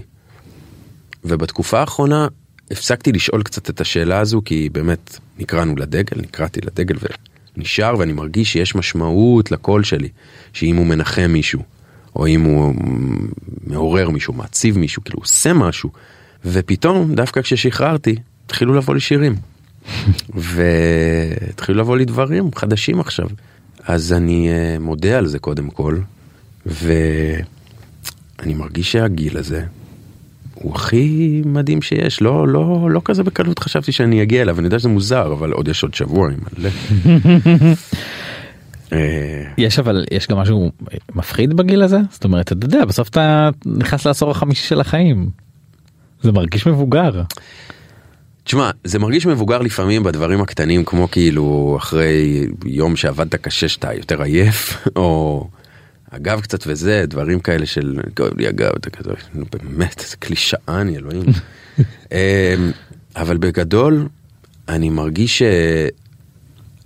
[1.26, 2.28] ובתקופה האחרונה
[2.72, 6.96] הפסקתי לשאול קצת את השאלה הזו, כי באמת נקראנו לדגל, נקראתי לדגל
[7.58, 10.10] ונשאר, ואני מרגיש שיש משמעות לקול שלי,
[10.54, 11.64] שאם הוא מנחם מישהו,
[12.16, 12.76] או אם הוא
[13.68, 15.90] מעורר מישהו, מעציב מישהו, כאילו עושה משהו,
[16.46, 19.36] ופתאום, דווקא כששחררתי, התחילו לבוא לי שירים.
[20.36, 23.28] והתחילו לבוא לי דברים חדשים עכשיו.
[23.84, 25.98] אז אני אה, מודה על זה קודם כל,
[26.68, 29.64] ואני מרגיש שהגיל הזה
[30.54, 34.80] הוא הכי מדהים שיש, לא, לא, לא כזה בקלות חשבתי שאני אגיע אליו, אני יודע
[34.80, 36.70] שזה מוזר, אבל עוד יש עוד שבוע, עם מלא.
[38.94, 40.72] אה, יש אבל יש גם משהו
[41.16, 45.30] מפחיד בגיל הזה זאת אומרת אתה יודע בסוף אתה נכנס לעשור החמישי של החיים.
[46.22, 47.22] זה מרגיש מבוגר.
[48.44, 54.22] תשמע, זה מרגיש מבוגר לפעמים בדברים הקטנים, כמו כאילו אחרי יום שעבדת קשה שאתה יותר
[54.22, 55.48] עייף, או
[56.18, 60.82] הגב קצת וזה, דברים כאלה של כואב לי הגב, אתה כזה, נו באמת, איזה קלישאה
[60.82, 61.24] אני, אלוהים.
[62.12, 62.18] אמ,
[63.16, 64.08] אבל בגדול,
[64.68, 65.42] אני מרגיש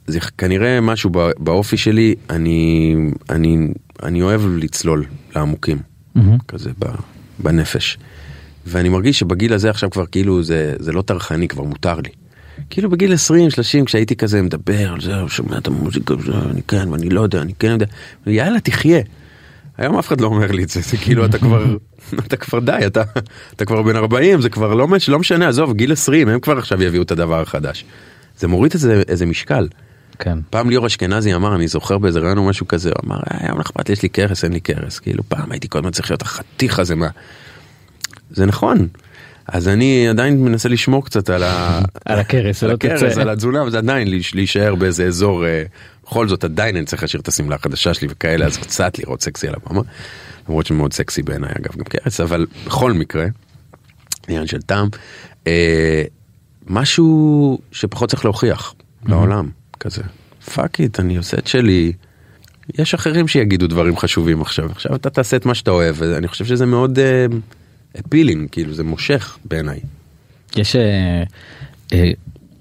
[0.07, 1.09] שזה כנראה משהו
[1.39, 2.95] באופי שלי, אני,
[3.29, 3.67] אני,
[4.03, 5.05] אני אוהב לצלול
[5.36, 5.77] לעמוקים,
[6.47, 6.71] כזה
[7.39, 7.97] בנפש.
[8.65, 12.09] ואני מרגיש שבגיל הזה עכשיו כבר כאילו זה, זה לא טרחני, כבר מותר לי.
[12.69, 16.89] כאילו בגיל 20, 30, כשהייתי כזה מדבר על זה, שומע את המוזיקה, זה, אני כן,
[16.89, 17.86] ואני לא יודע, אני כן יודע,
[18.27, 19.01] יאללה, תחיה.
[19.78, 21.78] היום אף אחד לא אומר לי את זה, זה כאילו אתה כבר,
[22.28, 23.03] אתה כבר די, אתה,
[23.55, 26.84] אתה כבר בן 40, זה כבר לא, לא משנה, עזוב, גיל 20, הם כבר עכשיו
[26.84, 27.86] יביאו את הדבר החדש.
[28.38, 29.67] זה מוריד איזה, איזה משקל.
[30.19, 30.39] כן.
[30.49, 33.61] פעם ליאור אשכנזי אמר, אני זוכר באיזה רעיון או משהו כזה, הוא אמר, היום לא
[33.61, 34.99] אכפת לי, יש לי קרס, אין לי קרס.
[34.99, 37.07] כאילו פעם הייתי כל הזמן צריך להיות החתיך הזה מה...
[38.32, 38.88] זה נכון.
[39.52, 41.43] אז אני עדיין מנסה לשמור קצת על
[42.06, 45.64] הכרס, על הכרס, על התזונה, וזה עדיין להישאר באיזה אזור, אה,
[46.04, 49.47] בכל זאת עדיין אני צריך להשאיר את השמלה החדשה שלי וכאלה, אז קצת לראות סקסי
[49.47, 49.82] על הבמה.
[50.49, 53.26] למרות שמאוד סקסי בעיניי אגב גם כרס, אבל בכל מקרה,
[54.28, 54.88] עניין של טעם,
[55.47, 56.04] אה,
[56.68, 58.74] משהו שפחות צריך להוכיח
[59.06, 59.49] לעולם,
[59.80, 60.02] כזה.
[60.55, 61.93] fuck it, אני עושה את שלי.
[62.80, 66.45] יש אחרים שיגידו דברים חשובים עכשיו, עכשיו אתה תעשה את מה שאתה אוהב, ואני חושב
[66.45, 66.99] שזה מאוד...
[66.99, 67.26] אה,
[67.99, 69.80] appealing, כאילו זה מושך בעיניי.
[70.56, 71.24] יש אה,
[71.94, 72.12] אה,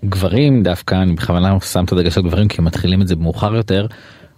[0.04, 3.54] גברים דווקא, אני בכוונה שם את הדגש על גברים כי הם מתחילים את זה מאוחר
[3.54, 3.86] יותר,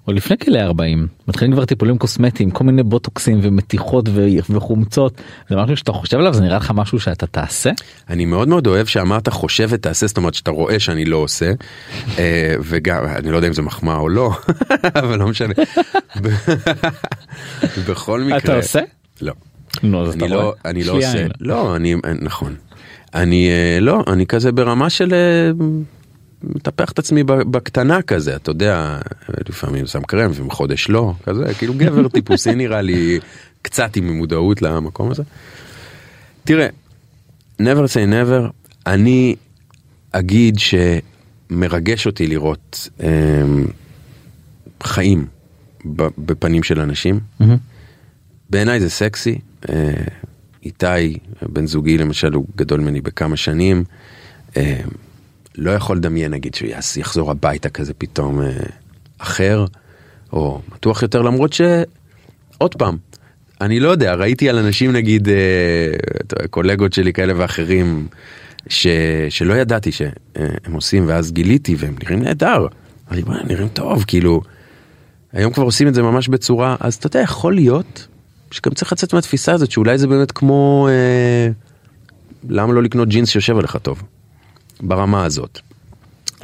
[0.08, 5.56] או לפני גיל 40, מתחילים כבר טיפולים קוסמטיים, כל מיני בוטוקסים ומתיחות ו- וחומצות, זה
[5.56, 7.70] משהו שאתה חושב עליו, זה נראה לך משהו שאתה תעשה?
[8.08, 11.52] אני מאוד מאוד אוהב שאמרת חושב ותעשה, זאת אומרת שאתה רואה שאני לא עושה,
[12.18, 14.30] אה, וגם, אני לא יודע אם זה מחמאה או לא,
[15.00, 15.54] אבל לא משנה.
[17.88, 18.38] בכל מקרה.
[18.38, 18.80] אתה עושה?
[19.20, 19.32] לא.
[19.82, 20.54] נו, אז אתה לא, רואה?
[20.64, 21.26] אני לא עושה.
[21.40, 22.54] לא, אני, נכון.
[23.14, 25.50] אני אה, לא, אני כזה ברמה של אה,
[26.42, 28.98] מטפח את עצמי בקטנה כזה, אתה יודע,
[29.48, 33.18] לפעמים שם קרם וחודש לא, כזה, כאילו גבר טיפוסי נראה לי
[33.62, 35.22] קצת עם מודעות למקום הזה.
[36.44, 36.66] תראה,
[37.60, 38.50] never say never,
[38.86, 39.34] אני
[40.12, 43.08] אגיד שמרגש אותי לראות אה,
[44.82, 45.26] חיים
[46.18, 47.20] בפנים של אנשים.
[47.40, 47.56] מהמם.
[48.50, 49.38] בעיניי זה סקסי.
[49.68, 49.92] אה,
[50.64, 53.84] איתי, בן זוגי למשל, הוא גדול ממני בכמה שנים.
[54.56, 54.80] אה,
[55.58, 58.50] לא יכול לדמיין נגיד שהוא יחזור הביתה כזה פתאום אה,
[59.18, 59.64] אחר,
[60.32, 62.96] או מתוח יותר למרות שעוד פעם,
[63.60, 65.28] אני לא יודע, ראיתי על אנשים נגיד,
[66.50, 68.06] קולגות שלי כאלה ואחרים,
[68.68, 68.86] ש,
[69.28, 72.66] שלא ידעתי שהם עושים ואז גיליתי והם נראים נהדר.
[73.10, 74.40] "וואי, הם נראים טוב, כאילו,
[75.32, 78.08] היום כבר עושים את זה ממש בצורה, אז אתה יודע, יכול להיות
[78.52, 81.48] שגם צריך לצאת מהתפיסה הזאת שאולי זה באמת כמו, אה,
[82.48, 84.02] למה לא לקנות ג'ינס שיושב עליך טוב,
[84.80, 85.58] ברמה הזאת.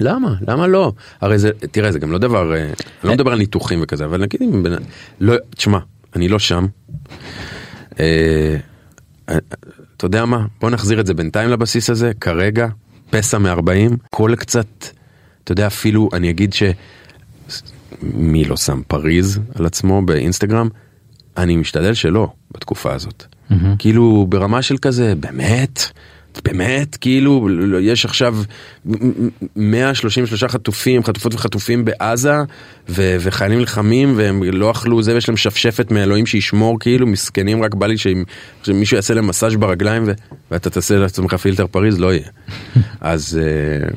[0.01, 0.35] למה?
[0.49, 0.93] למה לא?
[1.21, 4.21] הרי זה, תראה, זה גם לא דבר, אה, אני לא מדבר על ניתוחים וכזה, אבל
[4.21, 4.73] נגיד אם בן...
[5.21, 5.79] לא, תשמע,
[6.17, 6.67] אני לא שם.
[8.01, 8.57] אה,
[9.29, 9.39] אה,
[9.97, 10.47] אתה יודע מה?
[10.61, 12.69] בוא נחזיר את זה בינתיים לבסיס הזה, כרגע,
[13.11, 14.67] פסע מ-40, כל קצת,
[15.45, 16.63] אתה יודע, אפילו, אני אגיד ש...
[18.03, 20.69] מי לא שם פריז על עצמו באינסטגרם?
[21.39, 23.24] אני משתדל שלא בתקופה הזאת.
[23.78, 25.80] כאילו ברמה של כזה, באמת?
[26.45, 26.97] באמת?
[26.97, 27.49] כאילו,
[27.80, 28.36] יש עכשיו
[29.57, 32.34] 133 חטופים, חטופות וחטופים בעזה,
[32.89, 37.74] ו- וחיילים נלחמים, והם לא אכלו זה, ויש להם שפשפת מאלוהים שישמור, כאילו, מסכנים, רק
[37.74, 38.24] בא לי שאם-
[38.62, 40.12] שמישהו יעשה להם מסאז' ברגליים, ו-
[40.51, 42.26] ואתה תעשה לעצמך פילטר פריז, לא יהיה.
[43.01, 43.89] אז אה,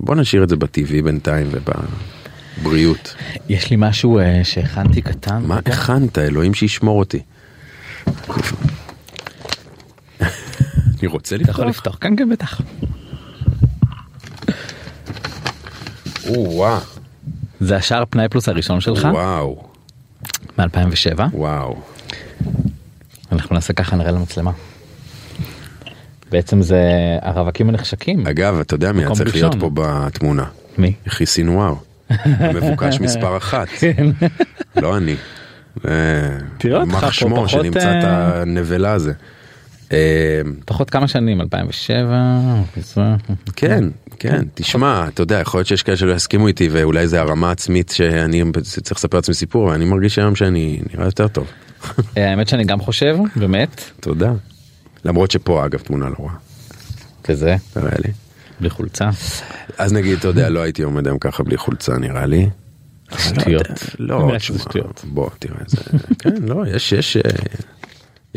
[0.00, 1.68] בוא נשאיר את זה בטבעי בינתיים, וב...
[2.62, 3.14] בריאות.
[3.48, 5.42] יש לי משהו אה, שהכנתי קטן.
[5.46, 6.18] מה הכנת?
[6.18, 7.20] אלוהים שישמור אותי.
[11.00, 11.86] אני רוצה אתה יכול לפתוח?
[11.86, 11.98] לפתוח?
[12.00, 12.60] כן, כן, בטח.
[16.28, 16.78] או-אה,
[17.60, 19.62] זה השער פנאי פלוס הראשון שלך וואו,
[20.58, 21.20] מ-2007.
[21.32, 21.80] וואו.
[23.32, 24.50] אנחנו נעשה ככה נראה למצלמה.
[26.30, 26.82] בעצם זה
[27.22, 28.26] הרווקים הנחשקים.
[28.26, 29.54] אגב, אתה יודע מי היה צריך להיות.
[29.60, 30.44] פה בתמונה?
[30.78, 30.92] מי?
[31.06, 31.74] יחי סינואר.
[32.24, 33.68] המבוקש מספר אחת.
[34.82, 35.14] לא אני.
[35.88, 35.90] אה,
[36.58, 39.12] תראה אותך פה, שמו פחות, שנמצא את אה, הנבלה הזה.
[39.92, 42.06] אה, פחות כמה שנים 2007.
[42.76, 43.00] וזה-
[43.56, 43.84] כן,
[44.18, 47.88] כן, תשמע, אתה יודע, יכול להיות שיש כאלה שלא יסכימו איתי ואולי זה הרמה עצמית
[47.90, 51.46] שאני צריך לספר לעצמי סיפור, אבל אני מרגיש היום שאני נראה יותר טוב.
[52.16, 54.32] האמת שאני גם חושב באמת תודה.
[55.04, 56.34] למרות שפה אגב תמונה לא רעה,
[57.24, 58.12] כזה נראה לי.
[58.62, 59.10] בלי חולצה.
[59.78, 62.48] אז נגיד, אתה יודע, לא הייתי עומד היום ככה בלי חולצה נראה לי.
[63.18, 63.66] שטויות.
[63.98, 65.04] לא, שטויות.
[65.04, 65.78] בוא תראה, זה,
[66.18, 67.22] כן, לא, יש, יש, אה,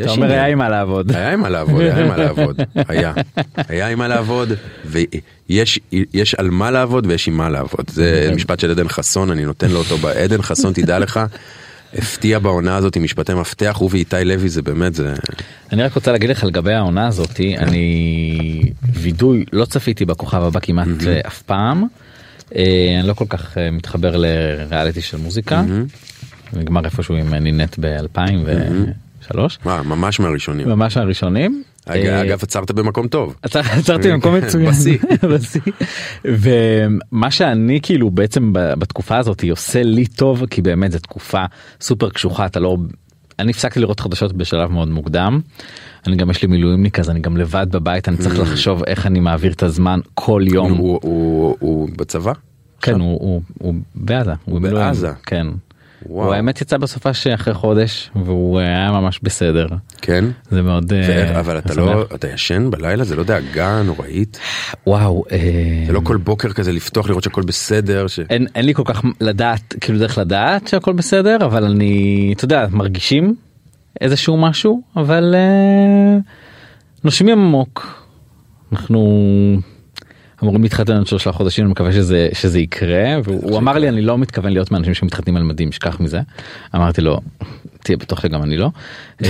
[0.01, 0.32] אתה אומר.
[0.32, 1.11] היה עם מה לעבוד.
[1.15, 3.13] היה עם מה לעבוד, היה עם מה לעבוד, היה,
[3.55, 4.49] היה עם מה לעבוד,
[4.86, 5.80] ויש
[6.13, 9.71] יש על מה לעבוד ויש עם מה לעבוד, זה משפט של עדן חסון, אני נותן
[9.71, 11.19] לו אותו, עדן חסון תדע לך,
[11.97, 15.13] הפתיע בעונה הזאת עם משפטי מפתח, הוא ואיתי לוי זה באמת, זה,
[15.71, 20.87] אני רק רוצה להגיד לך לגבי העונה הזאתי אני וידוי לא צפיתי בכוכב הבא כמעט
[21.27, 21.83] אף פעם.
[22.55, 25.63] אה, אני לא כל כך אה, מתחבר לריאליטי של מוזיקה.
[26.53, 30.69] נגמר איפשהו עם נינט ב-2003 מה, ממש מהראשונים.
[30.69, 31.63] ממש הראשונים.
[31.89, 33.36] אה, אגב, עצרת במקום טוב.
[33.43, 34.71] עצר- עצרתי במקום מצוין.
[35.33, 35.59] בשיא.
[36.25, 41.45] ומה שאני כאילו בעצם בתקופה הזאת עושה לי טוב כי באמת זו תקופה
[41.81, 42.77] סופר קשוחה אתה לא
[43.39, 45.39] אני הפסקתי לראות חדשות בשלב מאוד מוקדם.
[46.07, 49.19] אני גם יש לי מילואימניק אז אני גם לבד בבית אני צריך לחשוב איך אני
[49.19, 50.71] מעביר את הזמן כל יום.
[50.73, 52.33] הוא- בצבא?
[52.81, 53.41] כן הוא
[53.95, 54.33] בעזה.
[54.45, 54.61] הוא.
[54.61, 55.11] בעזה.
[55.25, 55.47] כן.
[56.06, 56.26] וואו.
[56.28, 59.68] הוא האמת יצא בסופה שאחרי חודש והוא אה, היה ממש בסדר.
[60.01, 60.26] כן.
[60.51, 61.74] זה מאוד אה, ואיך- אבל אתה.
[61.74, 63.03] לא, אתה ישן בלילה?
[63.03, 64.39] זה לא דאגה נוראית?
[64.88, 65.24] וואו.
[65.32, 65.38] אה,
[65.88, 68.08] זה לא כל בוקר כזה לפתוח לראות שהכל בסדר?
[68.08, 72.45] ש- אין, אין לי כל כך לדעת כאילו דרך לדעת שהכל בסדר אבל אני אתה
[72.45, 73.36] יודע מרגישים
[74.01, 76.18] איזשהו משהו אבל אה,
[77.03, 78.01] נושמים עמוק.
[78.74, 78.99] אנחנו
[80.43, 84.17] אמורים להתחתן עוד שלושה חודשים אני מקווה שזה שזה יקרה והוא אמר לי אני לא
[84.17, 86.21] מתכוון להיות מאנשים שמתחתנים על מדים שכח מזה
[86.75, 87.19] אמרתי לו
[87.83, 88.69] תהיה בטוח שגם אני לא.
[89.25, 89.29] אה,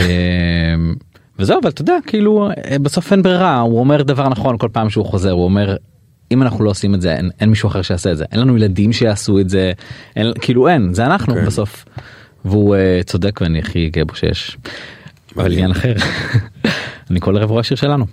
[1.39, 4.89] וזהו אבל אתה יודע כאילו אה, בסוף אין ברירה הוא אומר דבר נכון כל פעם
[4.89, 5.75] שהוא חוזר הוא אומר
[6.31, 8.57] אם אנחנו לא עושים את זה אין, אין מישהו אחר שיעשה את זה אין לנו
[8.57, 9.71] ילדים שיעשו את זה
[10.15, 11.45] אין, כאילו אין זה אנחנו כן.
[11.45, 11.85] בסוף.
[12.45, 14.57] והוא uh, צודק ואני הכי גאה בו שיש.
[15.35, 15.51] אבל.
[15.51, 15.93] עניין אחר
[17.11, 18.05] אני כל ערב רואה שיר שלנו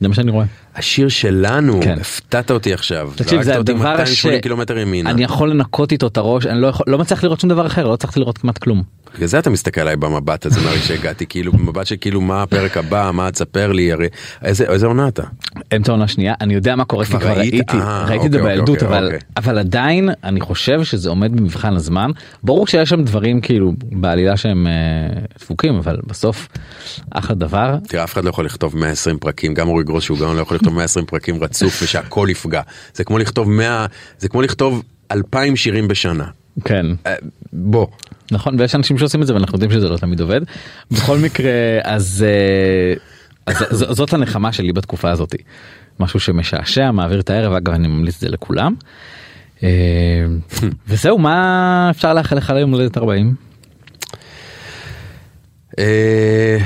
[0.00, 0.46] זה מה שאני רואה.
[0.76, 1.98] השיר שלנו, כן.
[2.00, 3.10] הפתעת אותי עכשיו.
[3.16, 5.10] תקשיב זה הדבר 280 קילומטר ימינה.
[5.10, 7.86] אני יכול לנקות איתו את הראש אני לא יכול לא מצליח לראות שום דבר אחר
[7.86, 8.82] לא הצלחתי לראות כמעט כלום.
[9.14, 12.76] בגלל זה אתה מסתכל עליי במבט הזה מהרגע שהגעתי, כאילו במבט של כאילו מה הפרק
[12.76, 14.06] הבא, מה תספר לי, הרי
[14.42, 15.22] איזה איזה עונה אתה?
[15.76, 17.54] אמצע עונה שנייה אני יודע מה קורה כבר כבר ראית?
[17.54, 19.18] ראיתי אה, ראיתי את זה אוקיי, בילדות אוקיי, אבל אוקיי.
[19.36, 22.10] אבל עדיין אני חושב שזה עומד במבחן הזמן
[22.42, 26.48] ברור שיש שם דברים כאילו בעלילה שהם אה, דפוקים אבל בסוף
[27.10, 30.36] אחלה דבר תראה אף אחד לא יכול לכתוב 120 פרקים, גם אורי גרוס שהוא גאון
[30.36, 32.60] לא יכול לכתוב 120 פרקים רצוף ושהכל יפגע.
[32.94, 33.86] זה כמו לכתוב 100,
[34.18, 34.82] זה כמו לכתוב
[35.12, 36.24] 2,000 שירים בשנה.
[36.64, 37.14] כן אה,
[37.52, 37.86] בוא.
[38.32, 40.40] נכון ויש אנשים שעושים את זה ואנחנו יודעים שזה לא תמיד עובד
[40.90, 41.50] בכל מקרה
[41.84, 42.94] אז, אה,
[43.46, 45.34] אז ז- זאת הנחמה שלי בתקופה הזאת
[46.00, 48.74] משהו שמשעשע מעביר את הערב אגב אני ממליץ את זה לכולם.
[49.62, 49.68] אה,
[50.88, 53.34] וזהו מה אפשר לאחל לך ליום הולדת 40
[55.78, 56.58] אה,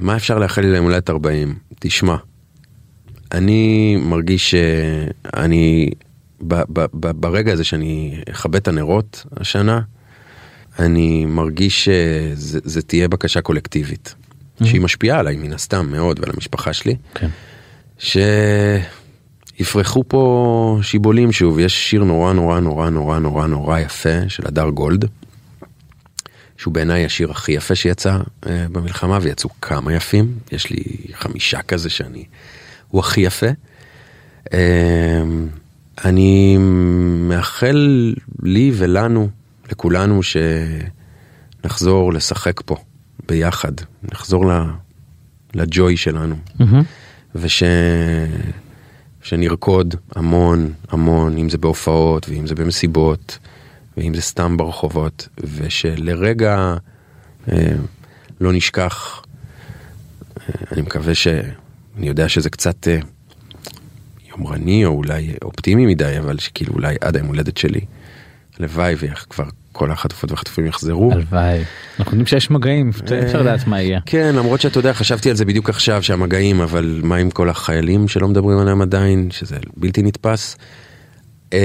[0.00, 1.54] מה אפשר לאחל לי ליום הולדת 40?
[1.80, 2.16] תשמע,
[3.32, 5.90] אני מרגיש שאני,
[6.40, 9.80] ב- ב- ב- ברגע הזה שאני אכבה את הנרות השנה,
[10.78, 14.14] אני מרגיש שזה תהיה בקשה קולקטיבית,
[14.64, 17.28] שהיא משפיעה עליי מן הסתם מאוד ועל המשפחה שלי, כן.
[19.58, 24.68] שיפרחו פה שיבולים שוב, יש שיר נורא נורא נורא נורא נורא נורא יפה של הדר
[24.68, 25.08] גולד.
[26.56, 31.90] שהוא בעיניי השיר הכי יפה שיצא אה, במלחמה ויצאו כמה יפים יש לי חמישה כזה
[31.90, 32.24] שאני
[32.92, 33.46] הוא הכי יפה.
[34.52, 35.22] אה,
[36.04, 36.56] אני
[37.28, 39.28] מאחל לי ולנו
[39.70, 40.20] לכולנו
[41.62, 42.76] שנחזור לשחק פה
[43.28, 43.72] ביחד.
[44.12, 44.44] נחזור
[45.54, 46.36] לג'וי שלנו.
[47.34, 47.62] וש...
[49.22, 53.38] שנרקוד המון המון אם זה בהופעות ואם זה במסיבות
[53.96, 56.76] ואם זה סתם ברחובות ושלרגע
[57.52, 57.74] אה,
[58.40, 59.22] לא נשכח
[60.40, 61.28] אה, אני מקווה ש...
[61.98, 62.98] אני יודע שזה קצת אה,
[64.30, 67.80] יומרני או אולי אופטימי מדי אבל שכאילו אולי עד היום הולדת שלי
[68.58, 71.12] הלוואי וכבר כל החטופות והחטופים יחזרו.
[71.12, 71.64] הלוואי.
[71.98, 72.90] אנחנו יודעים שיש מגעים,
[73.26, 74.00] אפשר לדעת מה יהיה.
[74.06, 78.08] כן, למרות שאתה יודע, חשבתי על זה בדיוק עכשיו, שהמגעים, אבל מה עם כל החיילים
[78.08, 80.56] שלא מדברים עליהם עדיין, שזה בלתי נתפס.
[81.52, 81.58] אמ,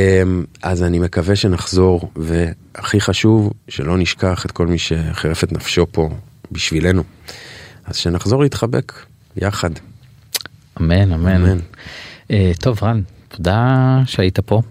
[0.64, 6.10] אז אני מקווה שנחזור, והכי חשוב, שלא נשכח את כל מי שחירף את נפשו פה
[6.52, 7.04] בשבילנו.
[7.86, 8.94] אז שנחזור להתחבק,
[9.38, 9.70] יחד.
[10.82, 11.36] אמן, אמן.
[11.36, 11.58] אמן.
[12.32, 14.62] אה, טוב, רן, תודה שהיית פה.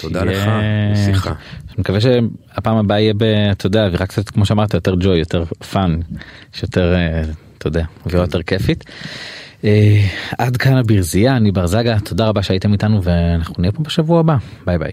[0.00, 1.30] תודה שיהיה- לך, שיחה.
[1.30, 3.22] אני מקווה שהפעם הבאה יהיה, ב-
[3.52, 5.98] אתה יודע, אווירה קצת, כמו שאמרת, יותר ג'וי, יותר fun,
[6.52, 7.22] שיותר, אה,
[7.58, 8.84] אתה יודע, אווירה יותר כיפית.
[9.64, 10.00] אה,
[10.38, 14.36] עד כאן הברזייה, אני בר זגה, תודה רבה שהייתם איתנו ואנחנו נהיה פה בשבוע הבא,
[14.66, 14.92] bye bye.